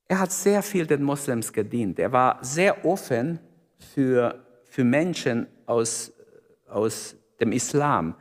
Er 0.07 0.21
hat 0.21 0.31
sehr 0.31 0.63
viel 0.63 0.87
den 0.87 1.03
Moslems 1.03 1.53
gedient. 1.53 1.99
Er 1.99 2.13
war 2.13 2.39
sehr 2.43 2.85
offen 2.85 3.41
für, 3.95 4.45
für 4.65 4.85
Menschen 4.85 5.49
aus, 5.67 6.13
aus 6.69 7.17
dem 7.41 7.51
Islam. 7.51 8.15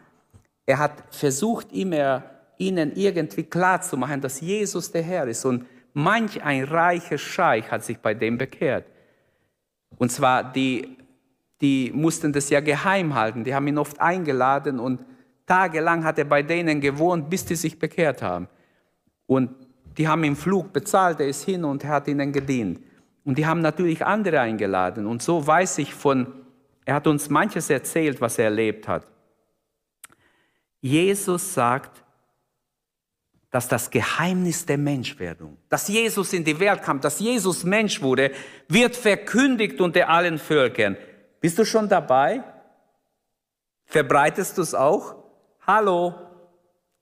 Er 0.66 0.80
hat 0.80 1.04
versucht, 1.12 1.72
immer 1.72 2.24
ihnen 2.58 2.96
irgendwie 2.96 3.44
klarzumachen, 3.44 4.22
dass 4.22 4.42
Jesus 4.42 4.92
der 4.92 5.04
Herr 5.04 5.28
ist. 5.28 5.46
Und 5.46 5.68
manch 5.94 6.42
ein 6.42 6.64
reicher 6.64 7.20
Scheich 7.20 7.70
hat 7.70 7.84
sich 7.84 8.00
bei 8.00 8.16
dem 8.16 8.40
bekehrt. 8.40 8.86
Und 9.98 10.12
zwar 10.12 10.52
die 10.52 10.98
die 11.62 11.92
mussten 11.94 12.34
das 12.34 12.50
ja 12.50 12.60
geheim 12.60 13.14
halten. 13.14 13.44
Die 13.44 13.54
haben 13.54 13.68
ihn 13.68 13.78
oft 13.78 14.02
eingeladen 14.02 14.80
und 14.80 15.00
tagelang 15.46 16.04
hat 16.04 16.18
er 16.18 16.26
bei 16.26 16.42
denen 16.42 16.82
gewohnt, 16.82 17.30
bis 17.30 17.46
die 17.46 17.56
sich 17.56 17.78
bekehrt 17.78 18.22
haben. 18.22 18.48
Und 19.28 19.52
die 19.98 20.08
haben 20.08 20.24
ihm 20.24 20.36
Flug 20.36 20.74
bezahlt, 20.74 21.20
er 21.20 21.28
ist 21.28 21.44
hin 21.44 21.64
und 21.64 21.84
hat 21.86 22.08
ihnen 22.08 22.32
gedient. 22.32 22.80
Und 23.24 23.38
die 23.38 23.46
haben 23.46 23.62
natürlich 23.62 24.04
andere 24.06 24.40
eingeladen. 24.40 25.06
Und 25.06 25.22
so 25.22 25.46
weiß 25.46 25.78
ich 25.78 25.94
von, 25.94 26.28
er 26.86 26.96
hat 26.96 27.08
uns 27.08 27.30
manches 27.30 27.70
erzählt, 27.70 28.20
was 28.20 28.40
er 28.40 28.46
erlebt 28.46 28.88
hat. 28.88 29.06
Jesus 30.82 31.54
sagt, 31.54 32.04
dass 33.52 33.68
das 33.68 33.92
Geheimnis 33.92 34.66
der 34.66 34.78
Menschwerdung, 34.78 35.58
dass 35.70 35.88
Jesus 35.90 36.34
in 36.34 36.44
die 36.44 36.60
Welt 36.60 36.82
kam, 36.82 37.02
dass 37.02 37.20
Jesus 37.20 37.64
Mensch 37.64 38.02
wurde, 38.02 38.32
wird 38.70 38.96
verkündigt 38.96 39.80
unter 39.82 40.10
allen 40.10 40.40
Völkern. 40.40 40.98
Bist 41.42 41.58
du 41.58 41.66
schon 41.66 41.90
dabei? 41.90 42.44
Verbreitest 43.86 44.58
du 44.58 44.62
es 44.62 44.76
auch? 44.76 45.16
Hallo? 45.66 46.14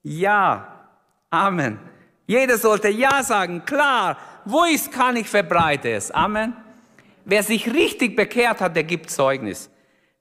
Ja. 0.02 0.88
Amen. 1.30 1.78
Jeder 2.26 2.58
sollte 2.58 2.88
Ja 2.88 3.22
sagen. 3.22 3.66
Klar. 3.66 4.18
Wo 4.46 4.64
ich 4.64 4.90
kann, 4.90 5.18
ich 5.18 5.28
verbreite 5.28 5.92
es. 5.92 6.10
Amen. 6.10 6.54
Wer 7.26 7.44
sich 7.44 7.72
richtig 7.72 8.16
bekehrt 8.16 8.62
hat, 8.62 8.76
der 8.76 8.86
gibt 8.86 9.12
Zeugnis. 9.12 9.70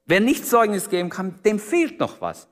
Wer 0.05 0.19
nicht 0.19 0.45
Zeugnis 0.45 0.89
geben 0.89 1.09
kann, 1.09 1.41
dem 1.43 1.57
fehlt 1.57 1.99
noch 1.99 2.19
was. 2.19 2.47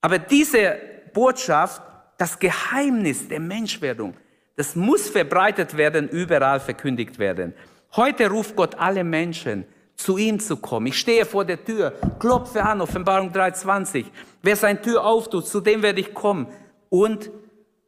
Aber 0.00 0.18
diese 0.18 0.78
Botschaft, 1.14 1.80
das 2.18 2.38
Geheimnis 2.38 3.28
der 3.28 3.40
Menschwerdung, 3.40 4.14
das 4.56 4.74
muss 4.74 5.08
verbreitet 5.08 5.76
werden, 5.76 6.08
überall 6.08 6.60
verkündigt 6.60 7.18
werden. 7.18 7.54
Heute 7.94 8.28
ruft 8.28 8.56
Gott 8.56 8.74
alle 8.74 9.04
Menschen 9.04 9.64
zu 10.02 10.18
ihm 10.18 10.40
zu 10.40 10.56
kommen. 10.56 10.86
Ich 10.86 10.98
stehe 10.98 11.24
vor 11.24 11.44
der 11.44 11.64
Tür, 11.64 11.92
klopfe 12.18 12.62
an, 12.62 12.80
Offenbarung 12.80 13.30
3,20. 13.30 14.06
Wer 14.42 14.56
seine 14.56 14.80
Tür 14.80 15.04
auftut, 15.04 15.46
zu 15.46 15.60
dem 15.60 15.82
werde 15.82 16.00
ich 16.00 16.12
kommen 16.12 16.46
und 16.88 17.30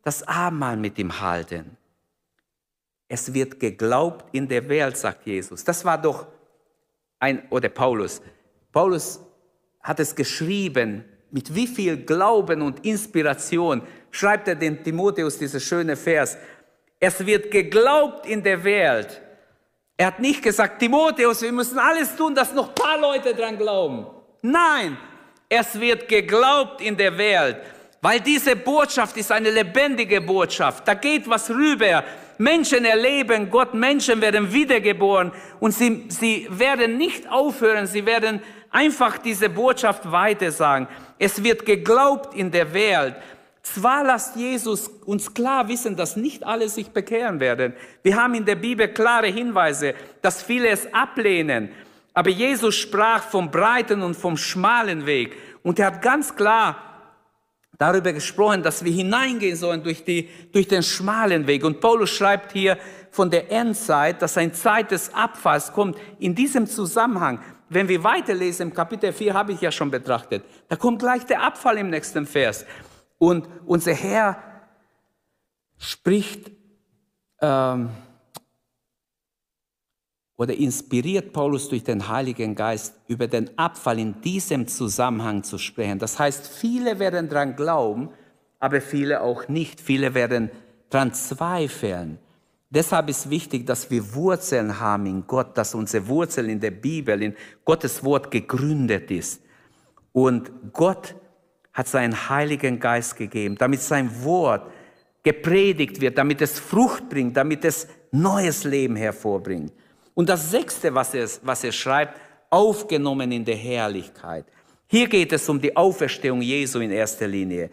das 0.02 0.22
Abendmahl 0.26 0.76
mit 0.76 0.98
ihm 0.98 1.20
halten. 1.20 1.76
Es 3.08 3.32
wird 3.32 3.60
geglaubt 3.60 4.26
in 4.32 4.48
der 4.48 4.68
Welt, 4.68 4.96
sagt 4.96 5.26
Jesus. 5.26 5.64
Das 5.64 5.84
war 5.84 6.00
doch 6.00 6.26
ein, 7.18 7.42
oder 7.50 7.68
Paulus. 7.68 8.20
Paulus 8.72 9.20
hat 9.80 10.00
es 10.00 10.14
geschrieben, 10.14 11.04
mit 11.30 11.54
wie 11.54 11.66
viel 11.66 11.96
Glauben 12.04 12.62
und 12.62 12.84
Inspiration 12.84 13.82
schreibt 14.10 14.48
er 14.48 14.54
den 14.54 14.82
Timotheus 14.82 15.38
diese 15.38 15.60
schöne 15.60 15.96
Vers. 15.96 16.36
Es 17.00 17.24
wird 17.24 17.50
geglaubt 17.50 18.26
in 18.26 18.42
der 18.42 18.62
Welt 18.62 19.20
er 19.96 20.06
hat 20.06 20.18
nicht 20.18 20.42
gesagt, 20.42 20.80
Timotheus, 20.80 21.42
wir 21.42 21.52
müssen 21.52 21.78
alles 21.78 22.16
tun, 22.16 22.34
dass 22.34 22.52
noch 22.52 22.68
ein 22.68 22.74
paar 22.74 22.98
Leute 22.98 23.34
dran 23.34 23.56
glauben. 23.56 24.06
Nein, 24.42 24.96
es 25.48 25.78
wird 25.78 26.08
geglaubt 26.08 26.80
in 26.80 26.96
der 26.96 27.16
Welt, 27.16 27.58
weil 28.02 28.20
diese 28.20 28.56
Botschaft 28.56 29.16
ist 29.16 29.30
eine 29.30 29.50
lebendige 29.50 30.20
Botschaft. 30.20 30.86
Da 30.86 30.94
geht 30.94 31.28
was 31.28 31.48
rüber. 31.48 32.02
Menschen 32.38 32.84
erleben 32.84 33.48
Gott, 33.48 33.72
Menschen 33.74 34.20
werden 34.20 34.52
wiedergeboren 34.52 35.30
und 35.60 35.70
sie, 35.70 36.06
sie 36.08 36.48
werden 36.50 36.98
nicht 36.98 37.30
aufhören, 37.30 37.86
sie 37.86 38.04
werden 38.04 38.42
einfach 38.72 39.18
diese 39.18 39.48
Botschaft 39.48 40.10
weitersagen. 40.10 40.88
Es 41.16 41.42
wird 41.42 41.64
geglaubt 41.64 42.34
in 42.34 42.50
der 42.50 42.74
Welt. 42.74 43.14
Zwar 43.64 44.04
lässt 44.04 44.36
Jesus 44.36 44.88
uns 45.06 45.32
klar 45.32 45.68
wissen, 45.68 45.96
dass 45.96 46.16
nicht 46.16 46.44
alle 46.44 46.68
sich 46.68 46.90
bekehren 46.90 47.40
werden. 47.40 47.72
Wir 48.02 48.14
haben 48.14 48.34
in 48.34 48.44
der 48.44 48.56
Bibel 48.56 48.88
klare 48.88 49.28
Hinweise, 49.28 49.94
dass 50.20 50.42
viele 50.42 50.68
es 50.68 50.92
ablehnen. 50.92 51.70
Aber 52.12 52.28
Jesus 52.28 52.76
sprach 52.76 53.22
vom 53.22 53.50
breiten 53.50 54.02
und 54.02 54.16
vom 54.16 54.36
schmalen 54.36 55.06
Weg. 55.06 55.34
Und 55.62 55.78
er 55.78 55.86
hat 55.86 56.02
ganz 56.02 56.36
klar 56.36 56.76
darüber 57.78 58.12
gesprochen, 58.12 58.62
dass 58.62 58.84
wir 58.84 58.92
hineingehen 58.92 59.56
sollen 59.56 59.82
durch, 59.82 60.04
die, 60.04 60.28
durch 60.52 60.68
den 60.68 60.82
schmalen 60.82 61.46
Weg. 61.46 61.64
Und 61.64 61.80
Paulus 61.80 62.10
schreibt 62.10 62.52
hier 62.52 62.76
von 63.10 63.30
der 63.30 63.50
Endzeit, 63.50 64.20
dass 64.20 64.36
ein 64.36 64.52
Zeit 64.52 64.90
des 64.90 65.12
Abfalls 65.14 65.72
kommt. 65.72 65.96
In 66.18 66.34
diesem 66.34 66.66
Zusammenhang, 66.66 67.40
wenn 67.70 67.88
wir 67.88 68.04
weiterlesen, 68.04 68.68
im 68.68 68.74
Kapitel 68.74 69.10
4 69.10 69.32
habe 69.32 69.52
ich 69.52 69.62
ja 69.62 69.72
schon 69.72 69.90
betrachtet, 69.90 70.44
da 70.68 70.76
kommt 70.76 70.98
gleich 70.98 71.24
der 71.24 71.42
Abfall 71.42 71.78
im 71.78 71.88
nächsten 71.88 72.26
Vers. 72.26 72.66
Und 73.24 73.48
unser 73.64 73.94
Herr 73.94 74.36
spricht 75.78 76.50
ähm, 77.40 77.88
oder 80.36 80.54
inspiriert 80.54 81.32
Paulus 81.32 81.70
durch 81.70 81.84
den 81.84 82.06
Heiligen 82.06 82.54
Geist 82.54 83.00
über 83.08 83.26
den 83.26 83.56
Abfall 83.56 83.98
in 83.98 84.20
diesem 84.20 84.68
Zusammenhang 84.68 85.42
zu 85.42 85.56
sprechen. 85.56 85.98
Das 85.98 86.18
heißt, 86.18 86.46
viele 86.46 86.98
werden 86.98 87.30
daran 87.30 87.56
glauben, 87.56 88.10
aber 88.58 88.82
viele 88.82 89.22
auch 89.22 89.48
nicht. 89.48 89.80
Viele 89.80 90.12
werden 90.12 90.50
daran 90.90 91.14
zweifeln. 91.14 92.18
Deshalb 92.68 93.08
ist 93.08 93.30
wichtig, 93.30 93.64
dass 93.64 93.90
wir 93.90 94.14
Wurzeln 94.14 94.80
haben 94.80 95.06
in 95.06 95.26
Gott, 95.26 95.56
dass 95.56 95.74
unsere 95.74 96.08
Wurzel 96.08 96.50
in 96.50 96.60
der 96.60 96.72
Bibel, 96.72 97.22
in 97.22 97.34
Gottes 97.64 98.04
Wort 98.04 98.30
gegründet 98.30 99.10
ist. 99.10 99.40
Und 100.12 100.52
Gott 100.74 101.14
hat 101.74 101.88
seinen 101.88 102.28
Heiligen 102.28 102.78
Geist 102.78 103.16
gegeben, 103.16 103.56
damit 103.56 103.82
sein 103.82 104.24
Wort 104.24 104.70
gepredigt 105.22 106.00
wird, 106.00 106.16
damit 106.16 106.40
es 106.40 106.58
Frucht 106.58 107.08
bringt, 107.08 107.36
damit 107.36 107.64
es 107.64 107.88
neues 108.12 108.64
Leben 108.64 108.96
hervorbringt. 108.96 109.72
Und 110.14 110.28
das 110.28 110.50
Sechste, 110.50 110.94
was 110.94 111.12
er, 111.14 111.28
was 111.42 111.64
er 111.64 111.72
schreibt, 111.72 112.20
aufgenommen 112.48 113.32
in 113.32 113.44
der 113.44 113.56
Herrlichkeit. 113.56 114.46
Hier 114.86 115.08
geht 115.08 115.32
es 115.32 115.48
um 115.48 115.60
die 115.60 115.76
Auferstehung 115.76 116.40
Jesu 116.40 116.78
in 116.78 116.92
erster 116.92 117.26
Linie. 117.26 117.70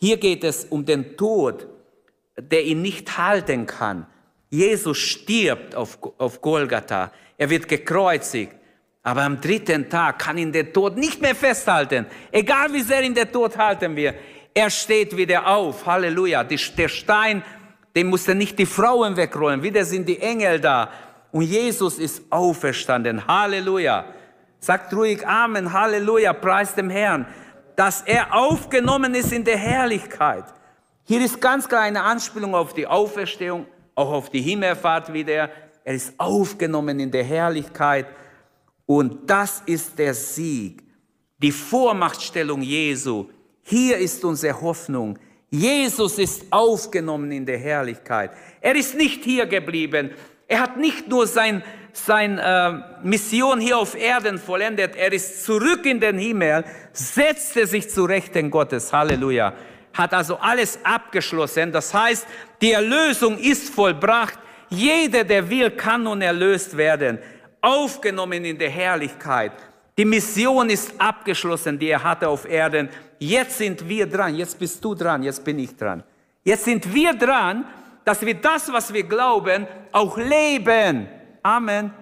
Hier 0.00 0.16
geht 0.16 0.42
es 0.42 0.64
um 0.64 0.84
den 0.84 1.16
Tod, 1.16 1.68
der 2.36 2.64
ihn 2.64 2.82
nicht 2.82 3.16
halten 3.16 3.64
kann. 3.66 4.06
Jesus 4.50 4.98
stirbt 4.98 5.76
auf, 5.76 5.98
auf 6.18 6.40
Golgatha. 6.40 7.12
Er 7.38 7.50
wird 7.50 7.68
gekreuzigt. 7.68 8.56
Aber 9.06 9.22
am 9.22 9.38
dritten 9.38 9.88
Tag 9.90 10.18
kann 10.18 10.38
ihn 10.38 10.50
der 10.50 10.72
Tod 10.72 10.96
nicht 10.96 11.20
mehr 11.20 11.34
festhalten. 11.34 12.06
Egal 12.32 12.72
wie 12.72 12.80
sehr 12.80 13.02
ihn 13.02 13.14
der 13.14 13.30
Tod 13.30 13.56
halten 13.56 13.94
wir. 13.94 14.14
Er 14.54 14.70
steht 14.70 15.14
wieder 15.14 15.46
auf. 15.46 15.84
Halleluja. 15.84 16.42
der 16.42 16.88
Stein, 16.88 17.42
den 17.94 18.06
mussten 18.06 18.38
nicht 18.38 18.58
die 18.58 18.64
Frauen 18.64 19.14
wegrollen. 19.16 19.62
Wieder 19.62 19.84
sind 19.84 20.08
die 20.08 20.18
Engel 20.18 20.58
da. 20.58 20.90
Und 21.32 21.42
Jesus 21.42 21.98
ist 21.98 22.22
auferstanden. 22.30 23.26
Halleluja. 23.26 24.06
Sagt 24.58 24.94
ruhig 24.94 25.26
Amen. 25.26 25.70
Halleluja. 25.70 26.32
Preis 26.32 26.74
dem 26.74 26.88
Herrn. 26.88 27.26
Dass 27.76 28.00
er 28.00 28.34
aufgenommen 28.34 29.14
ist 29.14 29.32
in 29.32 29.44
der 29.44 29.58
Herrlichkeit. 29.58 30.44
Hier 31.02 31.22
ist 31.22 31.42
ganz 31.42 31.68
klar 31.68 31.82
eine 31.82 32.02
Anspielung 32.02 32.54
auf 32.54 32.72
die 32.72 32.86
Auferstehung, 32.86 33.66
auch 33.94 34.10
auf 34.10 34.30
die 34.30 34.40
Himmelfahrt 34.40 35.12
wieder. 35.12 35.50
Er 35.84 35.94
ist 35.94 36.14
aufgenommen 36.18 36.98
in 37.00 37.10
der 37.10 37.24
Herrlichkeit. 37.24 38.06
Und 38.86 39.28
das 39.28 39.62
ist 39.66 39.98
der 39.98 40.14
Sieg, 40.14 40.82
die 41.38 41.52
Vormachtstellung 41.52 42.62
Jesu. 42.62 43.28
Hier 43.62 43.96
ist 43.98 44.24
unsere 44.24 44.60
Hoffnung. 44.60 45.18
Jesus 45.50 46.18
ist 46.18 46.44
aufgenommen 46.50 47.30
in 47.32 47.46
der 47.46 47.58
Herrlichkeit. 47.58 48.32
Er 48.60 48.74
ist 48.74 48.94
nicht 48.94 49.24
hier 49.24 49.46
geblieben. 49.46 50.10
Er 50.46 50.60
hat 50.60 50.76
nicht 50.76 51.08
nur 51.08 51.26
seine 51.26 51.62
sein, 51.92 52.38
äh, 52.38 52.72
Mission 53.02 53.60
hier 53.60 53.78
auf 53.78 53.94
Erden 53.94 54.38
vollendet. 54.38 54.96
Er 54.96 55.12
ist 55.12 55.44
zurück 55.44 55.86
in 55.86 56.00
den 56.00 56.18
Himmel, 56.18 56.64
setzte 56.92 57.66
sich 57.66 57.88
zu 57.88 58.04
Rechten 58.04 58.50
Gottes. 58.50 58.92
Halleluja. 58.92 59.54
Hat 59.92 60.12
also 60.12 60.36
alles 60.36 60.78
abgeschlossen. 60.82 61.70
Das 61.70 61.94
heißt, 61.94 62.26
die 62.60 62.72
Erlösung 62.72 63.38
ist 63.38 63.72
vollbracht. 63.72 64.38
Jeder, 64.68 65.22
der 65.22 65.48
will, 65.48 65.70
kann 65.70 66.02
nun 66.02 66.20
erlöst 66.20 66.76
werden 66.76 67.18
aufgenommen 67.64 68.44
in 68.44 68.58
der 68.58 68.70
Herrlichkeit. 68.70 69.52
Die 69.96 70.04
Mission 70.04 70.68
ist 70.68 70.92
abgeschlossen, 70.98 71.78
die 71.78 71.88
er 71.88 72.02
hatte 72.02 72.28
auf 72.28 72.44
Erden. 72.44 72.88
Jetzt 73.18 73.58
sind 73.58 73.88
wir 73.88 74.06
dran, 74.06 74.34
jetzt 74.34 74.58
bist 74.58 74.84
du 74.84 74.94
dran, 74.94 75.22
jetzt 75.22 75.42
bin 75.42 75.58
ich 75.58 75.74
dran. 75.74 76.02
Jetzt 76.42 76.64
sind 76.64 76.92
wir 76.92 77.14
dran, 77.14 77.64
dass 78.04 78.20
wir 78.20 78.34
das, 78.34 78.70
was 78.70 78.92
wir 78.92 79.04
glauben, 79.04 79.66
auch 79.92 80.18
leben. 80.18 81.08
Amen. 81.42 81.92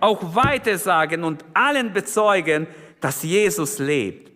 Auch 0.00 0.34
weitersagen 0.34 1.22
und 1.22 1.44
allen 1.52 1.92
bezeugen, 1.92 2.66
dass 3.00 3.22
Jesus 3.22 3.78
lebt. 3.78 4.30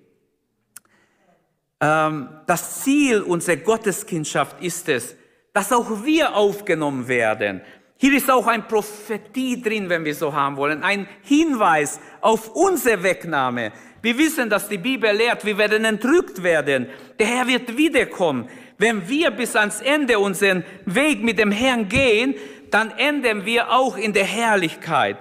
Ähm, 1.81 2.29
das 2.47 2.83
Ziel 2.83 3.23
unserer 3.23 3.57
Gotteskindschaft 3.57 4.61
ist 4.63 4.89
es, 4.89 5.17
dass 5.53 5.73
auch 5.73 6.05
wir 6.05 6.35
aufgenommen 6.35 7.09
werden. 7.09 7.63
Hier 8.01 8.15
ist 8.15 8.31
auch 8.31 8.47
ein 8.47 8.69
Prophetie 8.69 9.61
drin, 9.61 9.89
wenn 9.89 10.05
wir 10.05 10.15
so 10.15 10.33
haben 10.33 10.57
wollen, 10.57 10.85
ein 10.85 11.09
Hinweis 11.25 11.99
auf 12.21 12.55
unsere 12.55 13.03
Wegnahme. 13.03 13.73
Wir 14.01 14.17
wissen, 14.17 14.49
dass 14.49 14.69
die 14.69 14.79
Bibel 14.79 15.11
lehrt, 15.11 15.45
wir 15.45 15.59
werden 15.59 15.85
entrückt 15.85 16.41
werden. 16.45 16.87
Der 17.19 17.27
Herr 17.27 17.49
wird 17.49 17.77
wiederkommen. 17.77 18.49
Wenn 18.79 19.09
wir 19.09 19.33
bis 19.33 19.57
ans 19.57 19.81
Ende 19.81 20.21
unseren 20.21 20.65
Weg 20.85 21.25
mit 21.25 21.41
dem 21.41 21.51
Herrn 21.51 21.89
gehen, 21.89 22.37
dann 22.71 22.93
enden 22.93 23.45
wir 23.45 23.73
auch 23.73 23.97
in 23.97 24.13
der 24.13 24.27
Herrlichkeit. 24.27 25.17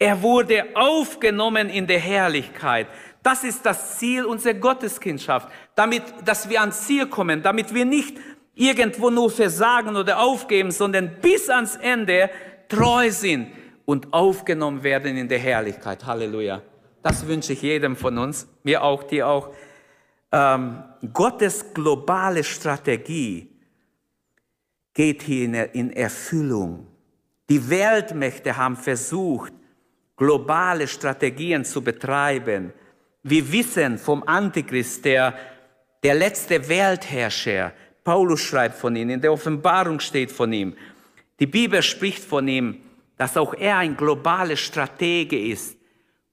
Er 0.00 0.20
wurde 0.20 0.64
aufgenommen 0.74 1.68
in 1.68 1.86
der 1.86 2.00
Herrlichkeit. 2.00 2.88
Das 3.22 3.44
ist 3.44 3.64
das 3.64 3.98
Ziel 3.98 4.24
unserer 4.24 4.54
Gotteskindschaft, 4.54 5.48
damit, 5.76 6.02
dass 6.24 6.48
wir 6.48 6.60
ans 6.60 6.84
Ziel 6.84 7.06
kommen, 7.06 7.42
damit 7.42 7.72
wir 7.72 7.84
nicht 7.84 8.16
irgendwo 8.58 9.08
nur 9.08 9.30
versagen 9.30 9.96
oder 9.96 10.20
aufgeben, 10.20 10.70
sondern 10.70 11.20
bis 11.20 11.48
ans 11.48 11.76
Ende 11.76 12.28
treu 12.68 13.10
sind 13.10 13.52
und 13.84 14.12
aufgenommen 14.12 14.82
werden 14.82 15.16
in 15.16 15.28
der 15.28 15.38
Herrlichkeit. 15.38 16.04
Halleluja. 16.04 16.60
Das 17.02 17.26
wünsche 17.26 17.52
ich 17.52 17.62
jedem 17.62 17.96
von 17.96 18.18
uns, 18.18 18.48
mir 18.64 18.82
auch, 18.82 19.04
dir 19.04 19.28
auch. 19.28 19.54
Ähm, 20.32 20.82
Gottes 21.12 21.72
globale 21.72 22.42
Strategie 22.42 23.48
geht 24.92 25.22
hier 25.22 25.74
in 25.74 25.92
Erfüllung. 25.92 26.88
Die 27.48 27.70
Weltmächte 27.70 28.56
haben 28.56 28.76
versucht, 28.76 29.52
globale 30.16 30.88
Strategien 30.88 31.64
zu 31.64 31.80
betreiben. 31.82 32.72
Wir 33.22 33.50
wissen 33.52 33.96
vom 33.96 34.24
Antichrist, 34.24 35.04
der, 35.04 35.34
der 36.02 36.14
letzte 36.14 36.68
Weltherrscher, 36.68 37.72
Paulus 38.08 38.40
schreibt 38.40 38.78
von 38.78 38.96
ihm, 38.96 39.10
in 39.10 39.20
der 39.20 39.30
Offenbarung 39.30 40.00
steht 40.00 40.32
von 40.32 40.50
ihm. 40.50 40.74
Die 41.38 41.46
Bibel 41.46 41.82
spricht 41.82 42.24
von 42.24 42.48
ihm, 42.48 42.80
dass 43.18 43.36
auch 43.36 43.52
er 43.52 43.76
ein 43.76 43.98
globaler 43.98 44.56
Stratege 44.56 45.38
ist. 45.38 45.76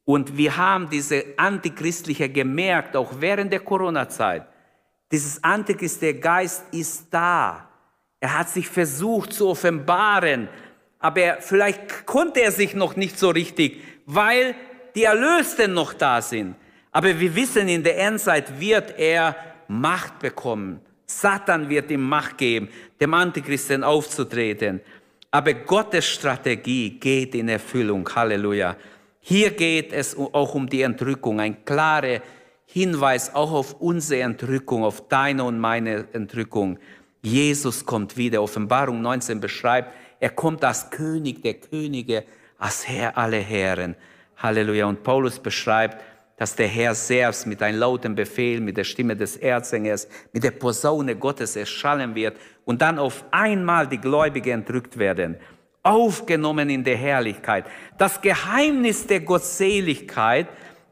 Und 0.05 0.37
wir 0.37 0.55
haben 0.55 0.89
diese 0.89 1.21
antichristliche 1.35 2.29
gemerkt, 2.29 2.95
auch 2.95 3.11
während 3.19 3.51
der 3.51 3.59
Corona-Zeit. 3.59 4.47
Dieses 5.11 5.43
antichristliche 5.43 6.17
Geist 6.17 6.63
ist 6.71 7.07
da. 7.11 7.67
Er 8.21 8.39
hat 8.39 8.47
sich 8.47 8.69
versucht 8.69 9.33
zu 9.33 9.49
offenbaren, 9.49 10.47
aber 10.99 11.41
vielleicht 11.41 12.05
konnte 12.05 12.39
er 12.39 12.53
sich 12.53 12.73
noch 12.73 12.95
nicht 12.95 13.19
so 13.19 13.31
richtig, 13.31 13.81
weil 14.05 14.55
die 14.95 15.03
Erlösten 15.03 15.73
noch 15.73 15.91
da 15.91 16.21
sind. 16.21 16.55
Aber 16.93 17.19
wir 17.19 17.35
wissen, 17.35 17.67
in 17.67 17.83
der 17.83 17.99
Endzeit 17.99 18.61
wird 18.61 18.97
er 18.97 19.35
Macht 19.67 20.19
bekommen. 20.19 20.79
Satan 21.05 21.69
wird 21.69 21.91
ihm 21.91 22.07
Macht 22.07 22.37
geben, 22.37 22.69
dem 22.99 23.13
Antichristen 23.13 23.83
aufzutreten. 23.83 24.81
Aber 25.31 25.53
Gottes 25.53 26.05
Strategie 26.05 26.91
geht 26.99 27.35
in 27.35 27.49
Erfüllung. 27.49 28.07
Halleluja. 28.13 28.75
Hier 29.19 29.51
geht 29.51 29.91
es 29.91 30.15
auch 30.15 30.55
um 30.55 30.67
die 30.69 30.81
Entrückung. 30.81 31.39
Ein 31.39 31.65
klarer 31.65 32.21
Hinweis 32.65 33.33
auch 33.33 33.51
auf 33.51 33.79
unsere 33.81 34.21
Entrückung, 34.21 34.83
auf 34.83 35.07
deine 35.07 35.43
und 35.43 35.59
meine 35.59 36.07
Entrückung. 36.13 36.79
Jesus 37.21 37.85
kommt 37.85 38.17
wieder. 38.17 38.41
Offenbarung 38.41 39.01
19 39.01 39.39
beschreibt, 39.39 39.93
er 40.19 40.29
kommt 40.29 40.63
als 40.63 40.89
König 40.89 41.41
der 41.41 41.55
Könige, 41.55 42.23
als 42.57 42.87
Herr 42.87 43.17
aller 43.17 43.39
Herren. 43.39 43.95
Halleluja. 44.37 44.85
Und 44.85 45.03
Paulus 45.03 45.39
beschreibt, 45.39 46.01
dass 46.37 46.55
der 46.55 46.67
Herr 46.67 46.93
selbst 46.93 47.47
mit 47.47 47.61
einem 47.61 47.79
lauten 47.79 48.15
Befehl, 48.15 48.59
mit 48.59 48.77
der 48.77 48.83
Stimme 48.83 49.15
des 49.15 49.37
Erzengers, 49.37 50.07
mit 50.33 50.43
der 50.43 50.51
Posaune 50.51 51.15
Gottes 51.15 51.55
erschallen 51.55 52.13
wird 52.15 52.37
und 52.65 52.81
dann 52.81 52.99
auf 52.99 53.23
einmal 53.31 53.87
die 53.87 53.99
Gläubigen 53.99 54.59
entrückt 54.59 54.97
werden, 54.97 55.37
aufgenommen 55.83 56.69
in 56.69 56.83
der 56.83 56.97
Herrlichkeit. 56.97 57.65
Das 57.97 58.19
Geheimnis 58.19 59.07
der 59.07 59.21
Gottseligkeit 59.21 60.47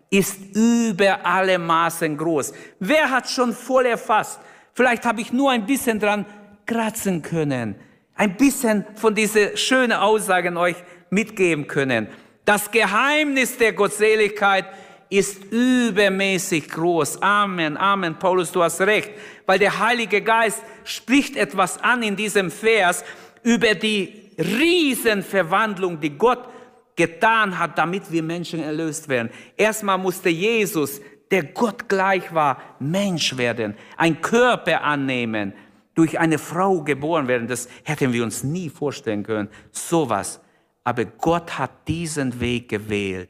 ist 0.10 0.56
über 0.56 1.26
alle 1.26 1.58
Maßen 1.58 2.16
groß. 2.16 2.54
Wer 2.80 3.10
hat 3.10 3.28
schon 3.28 3.52
voll 3.52 3.88
erfasst? 3.88 4.40
Vielleicht 4.74 5.06
habe 5.06 5.22
ich 5.22 5.34
nur 5.34 5.52
ein 5.52 5.66
bisschen 5.66 6.00
dran 6.00 6.26
kratzen 6.66 7.22
können, 7.22 7.76
ein 8.16 8.38
bisschen 8.38 8.86
von 8.96 9.14
dieser 9.14 9.58
schönen 9.58 9.94
Aussagen 9.94 10.56
euch 10.56 10.76
mitgeben 11.10 11.68
können. 11.68 12.08
Das 12.46 12.72
Geheimnis 12.72 13.58
der 13.58 13.74
Gottseligkeit 13.74 14.66
ist 15.10 15.44
übermäßig 15.52 16.70
groß. 16.70 17.22
Amen, 17.22 17.78
Amen. 17.78 18.18
Paulus, 18.18 18.52
du 18.52 18.64
hast 18.64 18.82
recht, 18.82 19.12
weil 19.46 19.60
der 19.60 19.80
Heilige 19.80 20.22
Geist 20.22 20.62
spricht 20.84 21.36
etwas 21.36 21.82
an 21.82 22.04
in 22.04 22.16
diesem 22.16 22.50
Vers 22.50 23.04
über 23.44 23.76
die 23.76 24.32
Riesenverwandlung, 24.38 26.00
die 26.00 26.18
Gott 26.18 26.50
getan 26.96 27.58
hat, 27.58 27.78
damit 27.78 28.12
wir 28.12 28.24
Menschen 28.24 28.62
erlöst 28.62 29.10
werden. 29.10 29.30
Erstmal 29.58 29.98
musste 29.98 30.30
Jesus, 30.30 31.02
der 31.32 31.44
Gott 31.44 31.90
gleich 31.90 32.34
war, 32.34 32.62
Mensch 32.80 33.38
werden, 33.38 33.76
ein 33.98 34.22
Körper 34.22 34.84
annehmen, 34.84 35.54
durch 35.96 36.20
eine 36.20 36.40
Frau 36.40 36.82
geboren 36.82 37.28
werden. 37.28 37.48
Das 37.48 37.68
hätten 37.84 38.14
wir 38.14 38.24
uns 38.24 38.44
nie 38.44 38.70
vorstellen 38.70 39.24
können. 39.24 39.50
Sowas. 39.72 40.42
Aber 40.84 41.06
Gott 41.06 41.58
hat 41.58 41.88
diesen 41.88 42.40
Weg 42.40 42.70
gewählt. 42.70 43.30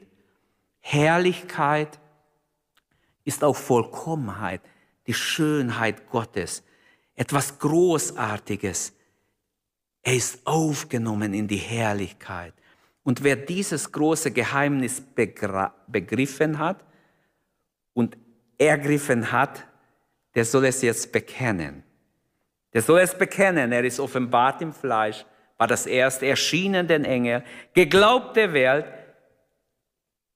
Herrlichkeit 0.86 1.98
ist 3.24 3.42
auch 3.44 3.56
Vollkommenheit, 3.56 4.62
die 5.08 5.14
Schönheit 5.14 6.10
Gottes, 6.10 6.62
etwas 7.16 7.58
Großartiges. 7.58 8.94
Er 10.02 10.14
ist 10.14 10.46
aufgenommen 10.46 11.34
in 11.34 11.48
die 11.48 11.58
Herrlichkeit. 11.58 12.54
Und 13.04 13.24
wer 13.24 13.38
dieses 13.38 13.92
große 13.92 14.32
Geheimnis 14.32 15.02
begriffen 15.88 16.60
hat 16.60 16.84
und 17.94 18.18
ergriffen 18.58 19.32
hat, 19.32 19.66
der 20.36 20.44
soll 20.44 20.66
es 20.66 20.82
jetzt 20.82 21.14
bekennen. 21.14 21.84
Der 22.74 22.82
soll 22.82 23.00
es 23.00 23.18
bekennen. 23.18 23.72
Er 23.72 23.86
ist 23.86 24.02
offenbart 24.02 24.62
im 24.62 24.74
Fleisch, 24.74 25.26
war 25.58 25.68
das 25.68 25.86
erste 25.86 26.26
erschienen 26.26 26.88
den 26.88 27.06
Engel, 27.06 27.44
geglaubt 27.74 28.36
der 28.36 28.52
Welt, 28.52 28.86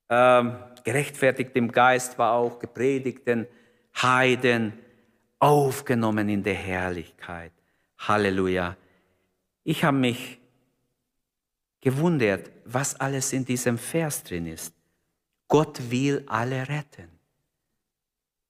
ähm, 0.09 0.57
gerechtfertigt 0.83 1.51
im 1.55 1.71
Geist 1.71 2.17
war 2.17 2.33
auch, 2.33 2.59
gepredigt 2.59 3.27
den 3.27 3.47
Heiden, 4.01 4.73
aufgenommen 5.39 6.29
in 6.29 6.43
der 6.43 6.55
Herrlichkeit. 6.55 7.51
Halleluja. 7.97 8.75
Ich 9.63 9.83
habe 9.83 9.97
mich 9.97 10.39
gewundert, 11.81 12.49
was 12.65 12.99
alles 12.99 13.33
in 13.33 13.45
diesem 13.45 13.77
Vers 13.77 14.23
drin 14.23 14.47
ist. 14.47 14.73
Gott 15.47 15.79
will 15.89 16.23
alle 16.27 16.67
retten. 16.67 17.09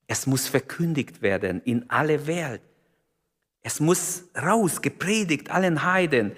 Es 0.08 0.26
muss 0.26 0.48
verkündigt 0.48 1.22
werden 1.22 1.62
in 1.63 1.89
alle 1.89 2.26
Welt. 2.28 2.62
Es 3.62 3.80
muss 3.80 4.24
raus, 4.41 4.82
gepredigt 4.82 5.52
allen 5.52 5.84
Heiden. 5.84 6.32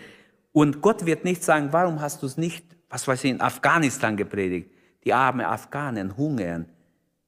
Und 0.51 0.81
Gott 0.81 1.05
wird 1.05 1.23
nicht 1.23 1.43
sagen, 1.43 1.71
warum 1.71 2.01
hast 2.01 2.23
du 2.23 2.25
es 2.25 2.37
nicht, 2.37 2.65
was 2.89 3.07
weiß 3.07 3.23
ich, 3.23 3.31
in 3.31 3.41
Afghanistan 3.41 4.17
gepredigt? 4.17 4.71
Die 5.03 5.13
armen 5.13 5.45
Afghanen 5.45 6.15
hungern. 6.15 6.65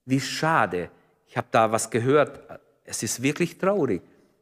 Wie 0.06 0.20
schade. 0.20 0.90
Ich 1.28 1.38
habe 1.38 1.48
da 1.52 1.72
was 1.72 1.90
gehört. 1.90 2.40
Es 2.84 3.04
ist 3.04 3.22
wirklich 3.22 3.58
traurig, 3.58 4.02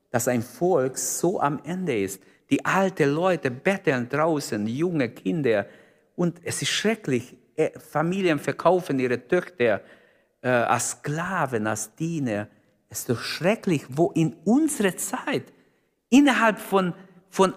dass 0.10 0.28
ein 0.28 0.42
Volk 0.42 0.98
so 0.98 1.40
am 1.40 1.60
Ende 1.64 2.00
ist. 2.00 2.22
Die 2.50 2.66
alten 2.66 3.12
Leute 3.12 3.52
betteln 3.52 4.10
draußen, 4.10 4.66
junge 4.66 5.10
Kinder. 5.10 5.68
Und 6.16 6.40
es 6.44 6.62
ist 6.62 6.72
schrecklich. 6.72 7.36
Äh, 7.56 7.78
Familien 7.80 8.40
verkaufen 8.40 9.00
ihre 9.00 9.28
Töchter 9.28 9.82
äh, 10.42 10.50
als 10.50 10.92
Sklaven, 10.92 11.68
als 11.68 11.94
Diener. 11.96 12.48
Es 12.90 13.00
ist 13.00 13.10
doch 13.10 13.22
schrecklich, 13.22 13.86
wo 13.90 14.12
in 14.12 14.36
unserer 14.46 14.98
Zeit, 14.98 15.44
innerhalb 16.10 16.58
von, 16.58 16.94
von 17.30 17.54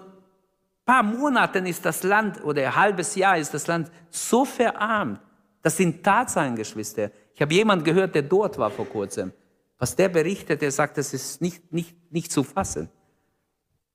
paar 0.84 1.02
Monaten 1.02 1.64
ist 1.66 1.84
das 1.86 2.02
Land 2.02 2.42
oder 2.44 2.66
ein 2.66 2.76
halbes 2.76 3.14
Jahr 3.14 3.38
ist 3.38 3.54
das 3.54 3.66
Land 3.66 3.90
so 4.10 4.44
verarmt. 4.44 5.20
Das 5.62 5.76
sind 5.76 6.02
Tatsachen, 6.02 6.56
Geschwister. 6.56 7.10
Ich 7.34 7.40
habe 7.40 7.54
jemanden 7.54 7.84
gehört, 7.84 8.14
der 8.14 8.22
dort 8.22 8.58
war 8.58 8.70
vor 8.70 8.86
kurzem. 8.86 9.32
Was 9.78 9.96
der 9.96 10.08
berichtet, 10.08 10.60
der 10.60 10.70
sagt, 10.70 10.98
das 10.98 11.14
ist 11.14 11.40
nicht, 11.40 11.72
nicht, 11.72 11.96
nicht 12.12 12.30
zu 12.30 12.42
fassen. 12.42 12.88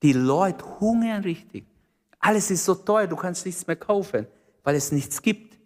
Die 0.02 0.12
Leute 0.12 0.64
hungern 0.80 1.22
richtig. 1.22 1.66
Alles 2.18 2.50
ist 2.50 2.64
so 2.64 2.74
teuer, 2.74 3.06
du 3.06 3.16
kannst 3.16 3.46
nichts 3.46 3.66
mehr 3.66 3.76
kaufen, 3.76 4.26
weil 4.64 4.74
es 4.74 4.92
nichts 4.92 5.22
gibt. 5.22 5.58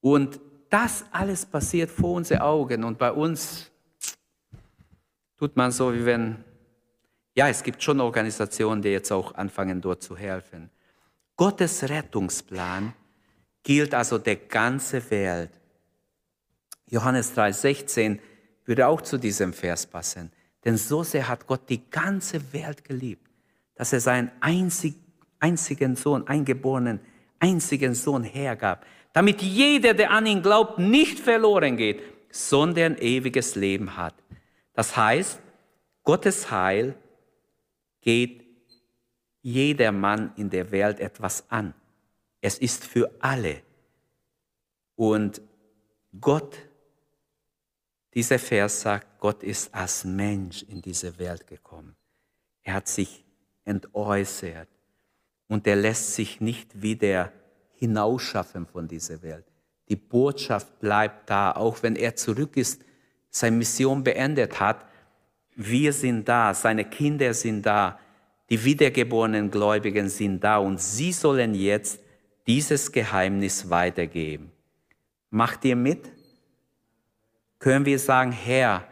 Und 0.00 0.40
das 0.70 1.04
alles 1.10 1.44
passiert 1.44 1.90
vor 1.90 2.14
unseren 2.14 2.40
Augen. 2.40 2.84
Und 2.84 2.98
bei 2.98 3.12
uns 3.12 3.70
tut 5.36 5.56
man 5.56 5.70
so, 5.70 5.92
wie 5.92 6.04
wenn, 6.04 6.44
ja, 7.34 7.48
es 7.48 7.62
gibt 7.62 7.82
schon 7.82 8.00
Organisationen, 8.00 8.82
die 8.82 8.88
jetzt 8.88 9.12
auch 9.12 9.34
anfangen, 9.34 9.80
dort 9.80 10.02
zu 10.02 10.16
helfen. 10.16 10.70
Gottes 11.36 11.88
Rettungsplan 11.88 12.92
gilt 13.68 13.92
also 13.92 14.16
der 14.16 14.36
ganze 14.36 15.10
Welt. 15.10 15.50
Johannes 16.88 17.36
3,16 17.36 18.18
würde 18.64 18.86
auch 18.86 19.02
zu 19.02 19.18
diesem 19.18 19.52
Vers 19.52 19.84
passen. 19.84 20.32
Denn 20.64 20.78
so 20.78 21.02
sehr 21.02 21.28
hat 21.28 21.46
Gott 21.46 21.68
die 21.68 21.82
ganze 21.90 22.40
Welt 22.54 22.82
geliebt, 22.82 23.28
dass 23.74 23.92
er 23.92 24.00
seinen 24.00 24.30
einzig, 24.40 24.94
einzigen 25.38 25.96
Sohn, 25.96 26.26
eingeborenen, 26.26 27.00
einzigen 27.40 27.94
Sohn 27.94 28.24
hergab, 28.24 28.86
damit 29.12 29.42
jeder, 29.42 29.92
der 29.92 30.12
an 30.12 30.24
ihn 30.24 30.40
glaubt, 30.40 30.78
nicht 30.78 31.20
verloren 31.20 31.76
geht, 31.76 32.00
sondern 32.30 32.96
ewiges 32.96 33.54
Leben 33.54 33.98
hat. 33.98 34.14
Das 34.72 34.96
heißt, 34.96 35.40
Gottes 36.04 36.50
Heil 36.50 36.94
geht 38.00 38.46
jeder 39.42 39.92
Mann 39.92 40.32
in 40.36 40.48
der 40.48 40.70
Welt 40.70 41.00
etwas 41.00 41.44
an. 41.50 41.74
Es 42.40 42.58
ist 42.58 42.84
für 42.84 43.10
alle. 43.20 43.62
Und 44.96 45.40
Gott, 46.20 46.56
dieser 48.14 48.38
Vers 48.38 48.80
sagt, 48.80 49.20
Gott 49.20 49.42
ist 49.42 49.74
als 49.74 50.04
Mensch 50.04 50.62
in 50.62 50.80
diese 50.82 51.18
Welt 51.18 51.46
gekommen. 51.46 51.96
Er 52.62 52.74
hat 52.74 52.88
sich 52.88 53.24
entäußert 53.64 54.68
und 55.48 55.66
er 55.66 55.76
lässt 55.76 56.14
sich 56.14 56.40
nicht 56.40 56.82
wieder 56.82 57.32
hinausschaffen 57.74 58.66
von 58.66 58.88
dieser 58.88 59.22
Welt. 59.22 59.44
Die 59.88 59.96
Botschaft 59.96 60.80
bleibt 60.80 61.30
da, 61.30 61.52
auch 61.52 61.82
wenn 61.82 61.96
er 61.96 62.14
zurück 62.16 62.56
ist, 62.56 62.82
seine 63.30 63.56
Mission 63.56 64.02
beendet 64.02 64.60
hat. 64.60 64.84
Wir 65.54 65.92
sind 65.92 66.28
da, 66.28 66.54
seine 66.54 66.84
Kinder 66.84 67.32
sind 67.34 67.64
da, 67.64 67.98
die 68.50 68.62
wiedergeborenen 68.64 69.50
Gläubigen 69.50 70.08
sind 70.08 70.42
da 70.42 70.58
und 70.58 70.80
sie 70.80 71.12
sollen 71.12 71.54
jetzt 71.54 72.00
dieses 72.48 72.90
Geheimnis 72.90 73.68
weitergeben. 73.68 74.50
Macht 75.30 75.64
ihr 75.66 75.76
mit? 75.76 76.10
Können 77.58 77.84
wir 77.84 77.98
sagen, 77.98 78.32
Herr, 78.32 78.84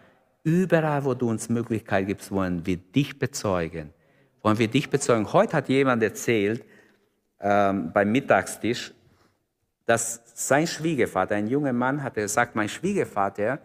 überall, 0.43 1.05
wo 1.05 1.15
du 1.15 1.31
uns 1.31 1.49
Möglichkeit 1.49 2.07
gibst, 2.07 2.31
wollen 2.31 2.67
wir 2.67 2.77
dich 2.77 3.19
bezeugen. 3.19 3.95
Wollen 4.43 4.59
wir 4.59 4.69
dich 4.69 4.91
bezeugen. 4.91 5.33
Heute 5.33 5.57
hat 5.57 5.69
jemand 5.71 6.03
erzählt, 6.03 6.65
ähm, 7.41 7.93
beim 7.93 8.13
Mittagstisch, 8.13 8.93
dass 9.87 10.21
sein 10.35 10.67
Schwiegervater, 10.67 11.37
ein 11.37 11.47
junger 11.47 11.73
Mann, 11.73 12.03
hat 12.03 12.15
gesagt, 12.15 12.57
mein 12.57 12.69
Schwiegervater, 12.69 13.61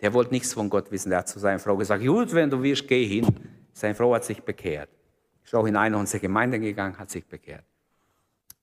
der 0.00 0.12
wollte 0.12 0.32
nichts 0.32 0.54
von 0.54 0.68
Gott 0.68 0.90
wissen. 0.90 1.10
Der 1.10 1.20
hat 1.20 1.28
zu 1.28 1.38
seiner 1.38 1.58
Frau 1.60 1.76
gesagt, 1.76 2.04
gut, 2.04 2.34
wenn 2.34 2.50
du 2.50 2.60
willst, 2.60 2.88
geh 2.88 3.06
hin. 3.06 3.26
Seine 3.72 3.94
Frau 3.94 4.12
hat 4.14 4.24
sich 4.24 4.42
bekehrt. 4.42 4.88
Ist 5.44 5.54
auch 5.54 5.66
in 5.66 5.76
eine 5.76 5.96
unserer 5.96 6.20
Gemeinden 6.20 6.60
gegangen, 6.60 6.98
hat 6.98 7.10
sich 7.10 7.24
bekehrt. 7.24 7.64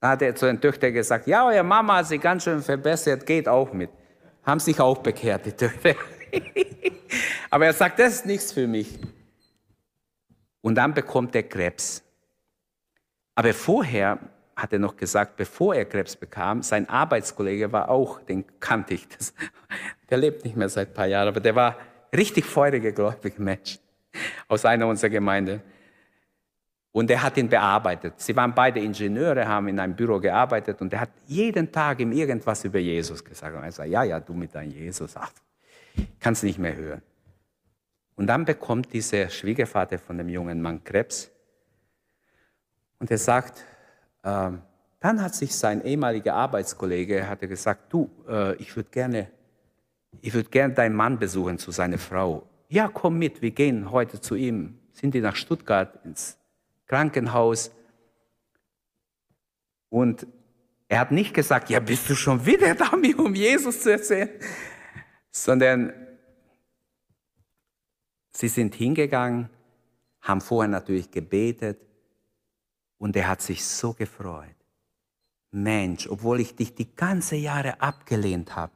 Dann 0.03 0.11
hat 0.11 0.21
er 0.21 0.35
zu 0.35 0.47
den 0.47 0.59
Töchtern 0.59 0.91
gesagt, 0.91 1.27
ja, 1.27 1.47
eure 1.47 1.63
Mama 1.63 1.95
hat 1.95 2.07
sich 2.07 2.19
ganz 2.19 2.43
schön 2.43 2.61
verbessert, 2.61 3.25
geht 3.25 3.47
auch 3.47 3.71
mit. 3.71 3.89
Haben 4.45 4.59
sich 4.59 4.77
auch 4.77 4.97
bekehrt, 4.97 5.45
die 5.45 5.53
Töchter. 5.53 5.95
Aber 7.49 7.67
er 7.67 7.71
sagt, 7.71 7.99
das 7.99 8.15
ist 8.15 8.25
nichts 8.25 8.51
für 8.51 8.67
mich. 8.67 8.99
Und 10.59 10.75
dann 10.75 10.93
bekommt 10.93 11.33
er 11.37 11.43
Krebs. 11.43 12.03
Aber 13.33 13.53
vorher 13.53 14.19
hat 14.57 14.73
er 14.73 14.79
noch 14.79 14.97
gesagt, 14.97 15.37
bevor 15.37 15.73
er 15.73 15.85
Krebs 15.85 16.17
bekam, 16.17 16.63
sein 16.63 16.89
Arbeitskollege 16.89 17.71
war 17.71 17.87
auch, 17.87 18.19
den 18.19 18.43
kannte 18.59 18.95
ich. 18.95 19.07
Das, 19.07 19.33
der 20.09 20.17
lebt 20.17 20.43
nicht 20.43 20.57
mehr 20.57 20.67
seit 20.67 20.89
ein 20.89 20.93
paar 20.95 21.07
Jahren, 21.07 21.29
aber 21.29 21.39
der 21.39 21.55
war 21.55 21.77
richtig 22.13 22.43
feuriger, 22.43 22.91
gläubiger 22.91 23.41
Mensch 23.41 23.79
aus 24.49 24.65
einer 24.65 24.85
unserer 24.85 25.11
Gemeinden. 25.11 25.61
Und 26.93 27.09
er 27.09 27.21
hat 27.21 27.35
ihn 27.37 27.49
bearbeitet. 27.49 28.13
Sie 28.17 28.35
waren 28.35 28.53
beide 28.53 28.79
Ingenieure, 28.79 29.45
haben 29.47 29.67
in 29.67 29.79
einem 29.79 29.95
Büro 29.95 30.19
gearbeitet 30.19 30.79
und 30.79 30.93
er 30.93 31.01
hat 31.01 31.09
jeden 31.25 31.71
Tag 31.71 31.99
ihm 31.99 32.11
irgendwas 32.11 32.63
über 32.63 32.79
Jesus 32.79 33.25
gesagt. 33.25 33.57
Und 33.57 33.63
er 33.63 33.71
sagt, 33.71 33.89
ja, 33.89 34.03
ja, 34.03 34.19
du 34.19 34.33
mit 34.33 34.53
deinem 34.53 34.71
Jesus, 34.71 35.17
ach, 35.17 35.31
kannst 36.19 36.43
nicht 36.43 36.59
mehr 36.59 36.75
hören. 36.75 37.01
Und 38.15 38.27
dann 38.27 38.45
bekommt 38.45 38.93
dieser 38.93 39.27
Schwiegervater 39.29 39.97
von 39.97 40.17
dem 40.17 40.29
jungen 40.29 40.61
Mann 40.61 40.83
Krebs 40.83 41.31
und 43.03 43.11
er 43.11 43.17
sagt, 43.17 43.65
äh, 44.23 44.51
dann 45.01 45.21
hat 45.21 45.35
sich 45.35 45.53
sein 45.53 45.83
ehemaliger 45.83 46.35
Arbeitskollege 46.35 47.27
hat 47.27 47.41
gesagt, 47.41 47.91
du, 47.91 48.09
äh, 48.29 48.55
ich 48.55 48.73
würde 48.77 48.89
gerne, 48.91 49.27
ich 50.21 50.33
würde 50.33 50.49
gerne 50.49 50.73
deinen 50.73 50.95
Mann 50.95 51.19
besuchen 51.19 51.57
zu 51.57 51.71
seiner 51.71 51.97
Frau. 51.97 52.47
Ja, 52.69 52.87
komm 52.87 53.17
mit, 53.17 53.41
wir 53.41 53.51
gehen 53.51 53.91
heute 53.91 54.21
zu 54.21 54.35
ihm. 54.35 54.79
Sind 54.93 55.15
die 55.15 55.19
nach 55.19 55.35
Stuttgart 55.35 55.99
ins 56.05 56.37
Krankenhaus. 56.93 57.71
Und 59.89 60.27
er 60.87 60.99
hat 60.99 61.11
nicht 61.11 61.33
gesagt, 61.33 61.71
ja, 61.71 61.79
bist 61.79 62.07
du 62.07 62.13
schon 62.13 62.45
wieder 62.45 62.75
da, 62.81 62.95
mir 62.95 63.17
um 63.17 63.33
Jesus 63.33 63.81
zu 63.81 63.93
erzählen, 63.93 64.29
sondern 65.31 65.91
sie 68.31 68.47
sind 68.47 68.75
hingegangen, 68.75 69.49
haben 70.21 70.39
vorher 70.39 70.69
natürlich 70.69 71.09
gebetet 71.09 71.79
und 72.99 73.15
er 73.15 73.27
hat 73.27 73.41
sich 73.41 73.65
so 73.65 73.93
gefreut. 73.93 74.55
Mensch, 75.49 76.07
obwohl 76.07 76.41
ich 76.41 76.55
dich 76.55 76.75
die 76.75 76.95
ganze 76.95 77.37
Jahre 77.37 77.81
abgelehnt 77.81 78.55
habe, 78.55 78.73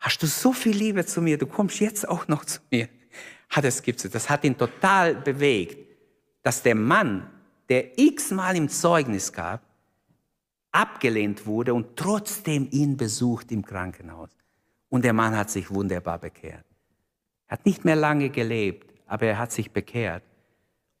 hast 0.00 0.20
du 0.20 0.26
so 0.26 0.52
viel 0.52 0.76
Liebe 0.76 1.06
zu 1.06 1.22
mir, 1.22 1.38
du 1.38 1.46
kommst 1.46 1.78
jetzt 1.78 2.08
auch 2.08 2.26
noch 2.26 2.44
zu 2.44 2.58
mir. 2.72 2.88
Hat 3.50 3.64
es 3.64 3.82
gibt 3.82 4.12
Das 4.12 4.28
hat 4.28 4.42
ihn 4.42 4.58
total 4.58 5.14
bewegt 5.14 5.89
dass 6.42 6.62
der 6.62 6.74
Mann, 6.74 7.30
der 7.68 7.98
x-mal 7.98 8.56
im 8.56 8.68
Zeugnis 8.68 9.32
gab, 9.32 9.62
abgelehnt 10.72 11.46
wurde 11.46 11.74
und 11.74 11.96
trotzdem 11.96 12.68
ihn 12.70 12.96
besucht 12.96 13.50
im 13.52 13.64
Krankenhaus. 13.64 14.30
Und 14.88 15.04
der 15.04 15.12
Mann 15.12 15.36
hat 15.36 15.50
sich 15.50 15.70
wunderbar 15.70 16.18
bekehrt. 16.18 16.64
Er 17.46 17.52
hat 17.58 17.66
nicht 17.66 17.84
mehr 17.84 17.96
lange 17.96 18.30
gelebt, 18.30 18.92
aber 19.06 19.26
er 19.26 19.38
hat 19.38 19.52
sich 19.52 19.70
bekehrt, 19.70 20.22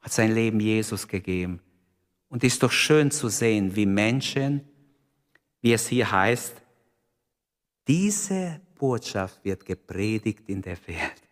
hat 0.00 0.12
sein 0.12 0.32
Leben 0.32 0.60
Jesus 0.60 1.06
gegeben. 1.06 1.60
Und 2.28 2.44
ist 2.44 2.62
doch 2.62 2.70
schön 2.70 3.10
zu 3.10 3.28
sehen, 3.28 3.74
wie 3.74 3.86
Menschen, 3.86 4.64
wie 5.60 5.72
es 5.72 5.88
hier 5.88 6.10
heißt, 6.10 6.62
diese 7.88 8.60
Botschaft 8.78 9.44
wird 9.44 9.64
gepredigt 9.64 10.48
in 10.48 10.62
der 10.62 10.76
Welt. 10.86 11.29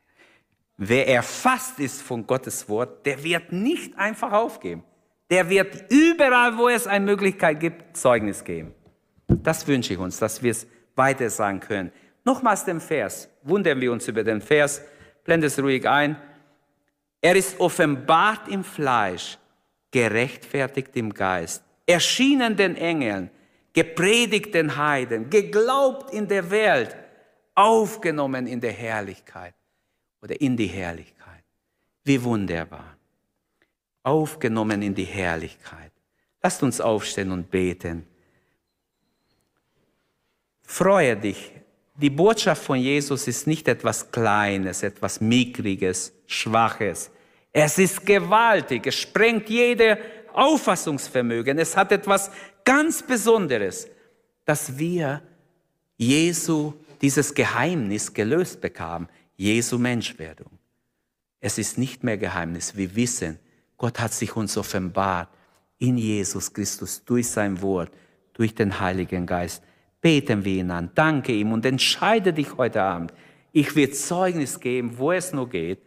Wer 0.81 1.09
erfasst 1.09 1.81
ist 1.81 2.03
von 2.03 2.25
Gottes 2.25 2.69
Wort, 2.69 3.05
der 3.05 3.23
wird 3.25 3.51
nicht 3.51 3.99
einfach 3.99 4.31
aufgeben. 4.31 4.85
Der 5.29 5.51
wird 5.51 5.91
überall, 5.91 6.57
wo 6.57 6.69
es 6.69 6.87
eine 6.87 7.05
Möglichkeit 7.05 7.59
gibt, 7.59 7.97
Zeugnis 7.97 8.45
geben. 8.45 8.73
Das 9.27 9.67
wünsche 9.67 9.95
ich 9.95 9.99
uns, 9.99 10.19
dass 10.19 10.41
wir 10.41 10.53
es 10.53 10.69
weiter 10.95 11.29
sagen 11.31 11.59
können. 11.59 11.91
Nochmals 12.25 12.65
den 12.65 12.81
Vers. 12.81 13.29
Wundern 13.43 13.81
wir 13.81 13.91
uns 13.91 14.07
über 14.07 14.23
den 14.23 14.41
Vers. 14.41 14.81
Blende 15.25 15.49
es 15.49 15.59
ruhig 15.59 15.87
ein. 15.89 16.17
Er 17.21 17.35
ist 17.35 17.59
offenbart 17.59 18.47
im 18.47 18.63
Fleisch, 18.63 19.37
gerechtfertigt 19.91 20.95
im 20.95 21.13
Geist, 21.13 21.65
erschienen 21.87 22.57
den 22.57 22.77
Engeln, 22.77 23.31
gepredigt 23.73 24.55
den 24.55 24.77
Heiden, 24.77 25.29
geglaubt 25.29 26.15
in 26.15 26.29
der 26.29 26.49
Welt, 26.53 26.97
aufgenommen 27.57 28.47
in 28.47 28.61
der 28.61 28.73
Herrlichkeit 28.73 29.55
oder 30.23 30.41
in 30.41 30.57
die 30.57 30.67
Herrlichkeit. 30.67 31.45
Wie 32.05 32.23
wunderbar. 32.23 32.97
Aufgenommen 34.03 34.83
in 34.83 34.95
die 34.95 35.05
Herrlichkeit. 35.05 35.93
Lasst 36.43 36.63
uns 36.63 36.81
aufstehen 36.81 37.31
und 37.33 37.51
beten. 37.51 38.07
Freue 40.63 41.17
dich. 41.17 41.53
Die 41.97 42.11
Botschaft 42.11 42.63
von 42.63 42.79
Jesus 42.79 43.27
ist 43.27 43.47
nicht 43.47 43.67
etwas 43.67 44.11
Kleines, 44.11 44.83
etwas 44.83 45.21
Mickriges, 45.21 46.13
Schwaches. 46.27 47.11
Es 47.53 47.79
ist 47.79 48.07
gewaltig. 48.07 48.87
Es 48.87 48.95
sprengt 48.95 49.49
jede 49.49 49.99
Auffassungsvermögen. 50.33 51.59
Es 51.59 51.77
hat 51.77 51.91
etwas 51.91 52.31
ganz 52.65 53.03
Besonderes, 53.03 53.89
dass 54.45 54.79
wir 54.79 55.23
Jesu 55.97 56.75
dieses 57.03 57.35
Geheimnis 57.35 58.13
gelöst 58.15 58.61
bekamen. 58.61 59.09
Jesu 59.39 59.79
Menschwerdung. 59.79 60.51
Es 61.41 61.59
ist 61.59 61.79
nicht 61.79 62.03
mehr 62.03 62.19
Geheimnis. 62.19 62.77
Wir 62.77 62.95
wissen, 62.97 63.39
Gott 63.77 64.01
hat 64.01 64.13
sich 64.13 64.35
uns 64.35 64.59
offenbart 64.59 65.29
in 65.79 65.97
Jesus 65.97 66.53
Christus 66.53 67.05
durch 67.05 67.29
sein 67.29 67.63
Wort, 67.63 67.93
durch 68.35 68.53
den 68.53 68.81
Heiligen 68.81 69.27
Geist. 69.27 69.63
Beten 70.01 70.45
wir 70.45 70.55
ihn 70.55 70.73
an, 70.73 70.91
danke 70.97 71.33
ihm 71.33 71.53
und 71.53 71.65
entscheide 71.65 72.33
dich 72.33 72.57
heute 72.57 72.83
Abend. 72.83 73.15
Ich 73.53 73.77
will 73.77 73.91
Zeugnis 73.93 74.59
geben, 74.59 74.99
wo 74.99 75.13
es 75.13 75.33
nur 75.33 75.49
geht, 75.49 75.79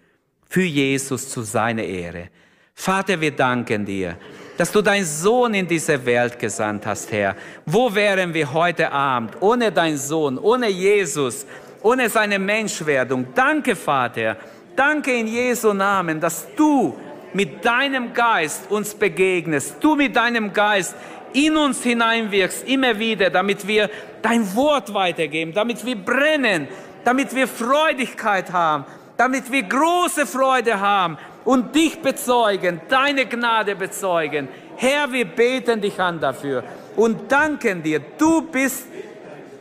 für 0.48 0.64
Jesus 0.64 1.30
zu 1.30 1.42
seiner 1.42 1.84
Ehre. 1.84 2.30
Vater, 2.74 3.20
wir 3.20 3.32
danken 3.32 3.86
dir, 3.86 4.18
dass 4.58 4.72
du 4.72 4.82
deinen 4.82 5.06
Sohn 5.06 5.54
in 5.54 5.68
diese 5.68 6.06
Welt 6.06 6.40
gesandt 6.40 6.86
hast, 6.86 7.12
Herr. 7.12 7.36
Wo 7.66 7.94
wären 7.94 8.34
wir 8.34 8.52
heute 8.52 8.92
Abend 8.92 9.42
ohne 9.42 9.72
deinen 9.72 9.98
Sohn, 9.98 10.38
ohne 10.38 10.70
Jesus, 10.70 11.46
ohne 11.82 12.10
seine 12.10 12.40
Menschwerdung? 12.40 13.28
Danke, 13.34 13.76
Vater. 13.76 14.38
Danke 14.76 15.14
in 15.14 15.28
Jesu 15.28 15.74
Namen, 15.74 16.20
dass 16.20 16.48
du 16.56 16.98
mit 17.34 17.64
deinem 17.64 18.14
Geist 18.14 18.70
uns 18.70 18.94
begegnest, 18.94 19.76
du 19.80 19.96
mit 19.96 20.16
deinem 20.16 20.52
Geist 20.52 20.96
in 21.34 21.56
uns 21.56 21.84
hineinwirkst, 21.84 22.68
immer 22.68 22.98
wieder, 22.98 23.30
damit 23.30 23.66
wir 23.66 23.90
dein 24.22 24.54
Wort 24.56 24.94
weitergeben, 24.94 25.54
damit 25.54 25.86
wir 25.86 25.96
brennen, 25.96 26.68
damit 27.04 27.34
wir 27.34 27.48
Freudigkeit 27.48 28.52
haben, 28.52 28.86
damit 29.18 29.52
wir 29.52 29.64
große 29.64 30.26
Freude 30.26 30.80
haben 30.80 31.18
und 31.46 31.76
dich 31.76 32.00
bezeugen, 32.00 32.82
deine 32.90 33.26
Gnade 33.26 33.76
bezeugen. 33.76 34.48
Herr, 34.76 35.12
wir 35.12 35.26
beten 35.26 35.82
dich 35.82 36.00
an 36.00 36.20
dafür 36.20 36.64
und 36.96 37.32
danken 37.32 37.84
dir. 37.84 38.02
Du 38.18 38.42
bist 38.42 38.88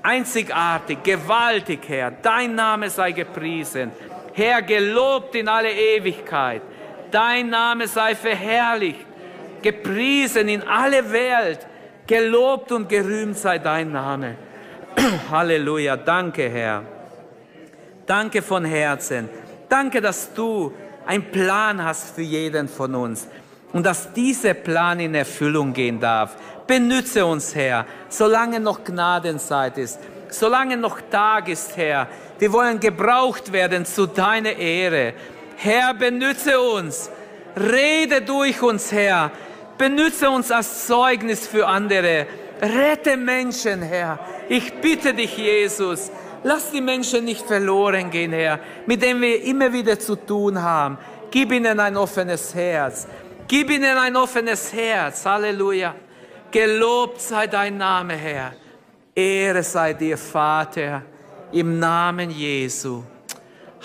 einzigartig, 0.03 1.03
gewaltig, 1.03 1.81
Herr. 1.89 2.11
Dein 2.11 2.55
Name 2.55 2.91
sei 2.91 3.13
gepriesen. 3.13 3.93
Herr, 4.33 4.63
gelobt 4.63 5.35
in 5.35 5.49
alle 5.49 5.73
Ewigkeit. 5.73 6.63
Dein 7.11 7.51
Name 7.51 7.89
sei 7.89 8.15
verherrlicht, 8.15 9.05
gepriesen 9.63 10.49
in 10.49 10.63
alle 10.63 11.11
Welt. 11.13 11.67
Gelobt 12.07 12.73
und 12.73 12.89
gerühmt 12.89 13.37
sei 13.37 13.59
dein 13.59 13.93
Name. 13.93 14.37
Halleluja. 15.31 15.97
Danke, 15.97 16.49
Herr. 16.49 16.83
Danke 18.07 18.43
von 18.43 18.65
Herzen. 18.65 19.29
Danke, 19.69 20.01
dass 20.01 20.35
du 20.35 20.73
einen 21.07 21.31
Plan 21.31 21.85
hast 21.85 22.15
für 22.15 22.23
jeden 22.23 22.69
von 22.69 22.95
uns 22.95 23.29
und 23.73 23.87
dass 23.87 24.13
dieser 24.13 24.55
Plan 24.55 24.99
in 24.99 25.15
Erfüllung 25.15 25.73
gehen 25.73 26.01
darf. 26.01 26.37
Benütze 26.71 27.27
uns, 27.27 27.53
Herr, 27.57 27.85
solange 28.09 28.61
noch 28.61 28.85
Gnadenzeit 28.85 29.77
ist, 29.77 29.99
solange 30.29 30.77
noch 30.77 31.01
Tag 31.11 31.49
ist, 31.49 31.77
Herr. 31.77 32.07
Wir 32.39 32.53
wollen 32.53 32.79
gebraucht 32.79 33.53
werden 33.53 33.85
zu 33.85 34.07
deiner 34.07 34.53
Ehre. 34.53 35.15
Herr, 35.57 35.95
benütze 35.95 36.61
uns. 36.61 37.11
Rede 37.57 38.23
durch 38.23 38.63
uns, 38.63 38.93
Herr. 38.93 39.33
Benütze 39.79 40.31
uns 40.31 40.53
als 40.53 40.87
Zeugnis 40.87 41.45
für 41.45 41.67
andere. 41.67 42.29
Rette 42.63 43.17
Menschen, 43.17 43.83
Herr. 43.83 44.21
Ich 44.49 44.73
bitte 44.75 45.13
dich, 45.13 45.37
Jesus. 45.37 46.13
Lass 46.45 46.71
die 46.71 46.81
Menschen 46.81 47.25
nicht 47.25 47.45
verloren 47.49 48.13
gehen, 48.13 48.33
Herr, 48.33 48.61
mit 48.87 49.03
denen 49.03 49.21
wir 49.21 49.43
immer 49.43 49.73
wieder 49.73 49.99
zu 49.99 50.15
tun 50.15 50.63
haben. 50.63 50.99
Gib 51.33 51.51
ihnen 51.51 51.81
ein 51.81 51.97
offenes 51.97 52.55
Herz. 52.55 53.09
Gib 53.49 53.71
ihnen 53.71 53.99
ein 53.99 54.15
offenes 54.15 54.73
Herz. 54.73 55.27
Halleluja. 55.27 55.97
Gelobt 56.51 57.21
sei 57.21 57.47
dein 57.47 57.77
Name, 57.77 58.15
Herr. 58.15 58.53
Ehre 59.15 59.63
sei 59.63 59.93
dir, 59.93 60.19
Vater, 60.19 61.03
im 61.53 61.79
Namen 61.79 62.31
Jesu. 62.31 63.05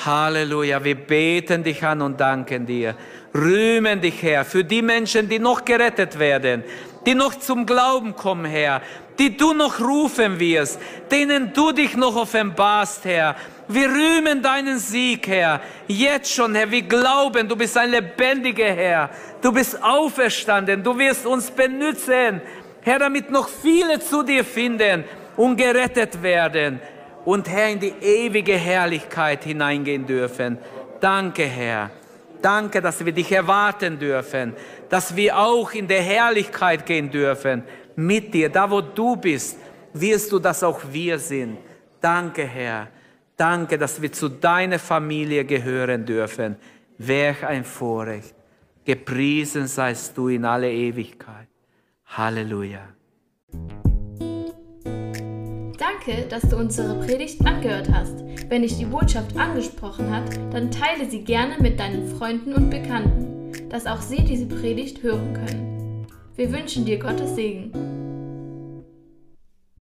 Halleluja, 0.03 0.84
wir 0.84 0.95
beten 0.95 1.63
dich 1.63 1.84
an 1.84 2.01
und 2.01 2.20
danken 2.20 2.66
dir. 2.66 2.95
Rühmen 3.36 4.01
dich, 4.01 4.22
Herr, 4.24 4.43
für 4.43 4.63
die 4.63 4.82
Menschen, 4.82 5.30
die 5.30 5.38
noch 5.38 5.63
gerettet 5.63 6.18
werden, 6.18 6.63
die 7.05 7.13
noch 7.13 7.36
zum 7.36 7.68
Glauben 7.68 8.16
kommen, 8.16 8.45
Herr, 8.45 8.82
die 9.20 9.38
du 9.38 9.53
noch 9.53 9.80
rufen 9.80 10.39
wirst, 10.39 10.80
denen 11.11 11.53
du 11.53 11.72
dich 11.72 11.95
noch 11.95 12.16
offenbarst, 12.16 13.05
Herr. 13.05 13.36
Wir 13.68 13.89
rühmen 13.89 14.41
deinen 14.41 14.78
Sieg, 14.78 15.28
Herr. 15.28 15.61
Jetzt 15.88 16.32
schon, 16.32 16.53
Herr. 16.53 16.70
Wir 16.70 16.84
glauben, 16.84 17.47
du 17.47 17.55
bist 17.55 17.78
ein 17.78 17.89
lebendiger 17.89 18.72
Herr. 18.72 19.09
Du 19.41 19.51
bist 19.51 19.82
auferstanden. 19.82 20.84
Du 20.84 20.97
wirst 20.97 21.26
uns 21.26 21.49
benützen, 21.49 22.41
Herr, 22.82 22.99
damit 22.99 23.32
noch 23.32 23.49
viele 23.49 23.99
zu 23.99 24.22
dir 24.22 24.43
finden 24.43 25.03
und 25.36 25.57
gerettet 25.57 26.22
werden 26.22 26.80
und 27.26 27.49
Herr 27.49 27.70
in 27.70 27.80
die 27.80 27.93
ewige 28.01 28.53
Herrlichkeit 28.53 29.43
hineingehen 29.43 30.05
dürfen. 30.05 30.59
Danke, 30.99 31.43
Herr. 31.43 31.89
Danke, 32.41 32.80
dass 32.80 33.03
wir 33.03 33.11
dich 33.11 33.32
erwarten 33.32 33.97
dürfen, 33.97 34.53
dass 34.89 35.16
wir 35.16 35.36
auch 35.36 35.72
in 35.72 35.88
der 35.88 36.03
Herrlichkeit 36.03 36.86
gehen 36.86 37.09
dürfen 37.09 37.63
mit 37.95 38.32
dir. 38.32 38.49
Da, 38.49 38.70
wo 38.70 38.82
du 38.82 39.16
bist, 39.16 39.57
wirst 39.93 40.32
du, 40.32 40.38
dass 40.38 40.61
auch 40.61 40.82
wir 40.91 41.18
sind. 41.18 41.57
Danke, 41.99 42.43
Herr. 42.43 42.88
Danke, 43.38 43.78
dass 43.78 44.02
wir 44.02 44.12
zu 44.12 44.30
deiner 44.30 44.80
Familie 44.80 45.44
gehören 45.44 46.06
dürfen. 46.06 46.56
Welch 46.98 47.46
ein 47.46 47.66
Vorrecht. 47.66 48.34
Gepriesen 48.86 49.68
seist 49.68 50.18
du 50.18 50.30
in 50.30 50.46
alle 50.46 50.72
Ewigkeit. 50.72 51.48
Halleluja. 52.06 52.88
Danke, 55.78 56.28
dass 56.30 56.44
du 56.44 56.56
unsere 56.56 57.04
Predigt 57.06 57.46
angehört 57.46 57.90
hast. 57.92 58.24
Wenn 58.48 58.62
dich 58.62 58.78
die 58.78 58.86
Botschaft 58.86 59.36
angesprochen 59.36 60.16
hat, 60.16 60.38
dann 60.54 60.72
teile 60.72 61.10
sie 61.10 61.24
gerne 61.24 61.58
mit 61.60 61.80
deinen 61.80 62.08
Freunden 62.16 62.54
und 62.54 62.70
Bekannten, 62.70 63.70
dass 63.70 63.86
auch 63.86 64.02
sie 64.02 64.24
diese 64.24 64.46
Predigt 64.46 65.04
hören 65.04 65.34
können. 65.34 66.08
Wir 66.36 66.54
wünschen 66.54 66.86
dir 66.86 67.00
Gottes 67.00 67.36
Segen. 67.36 67.72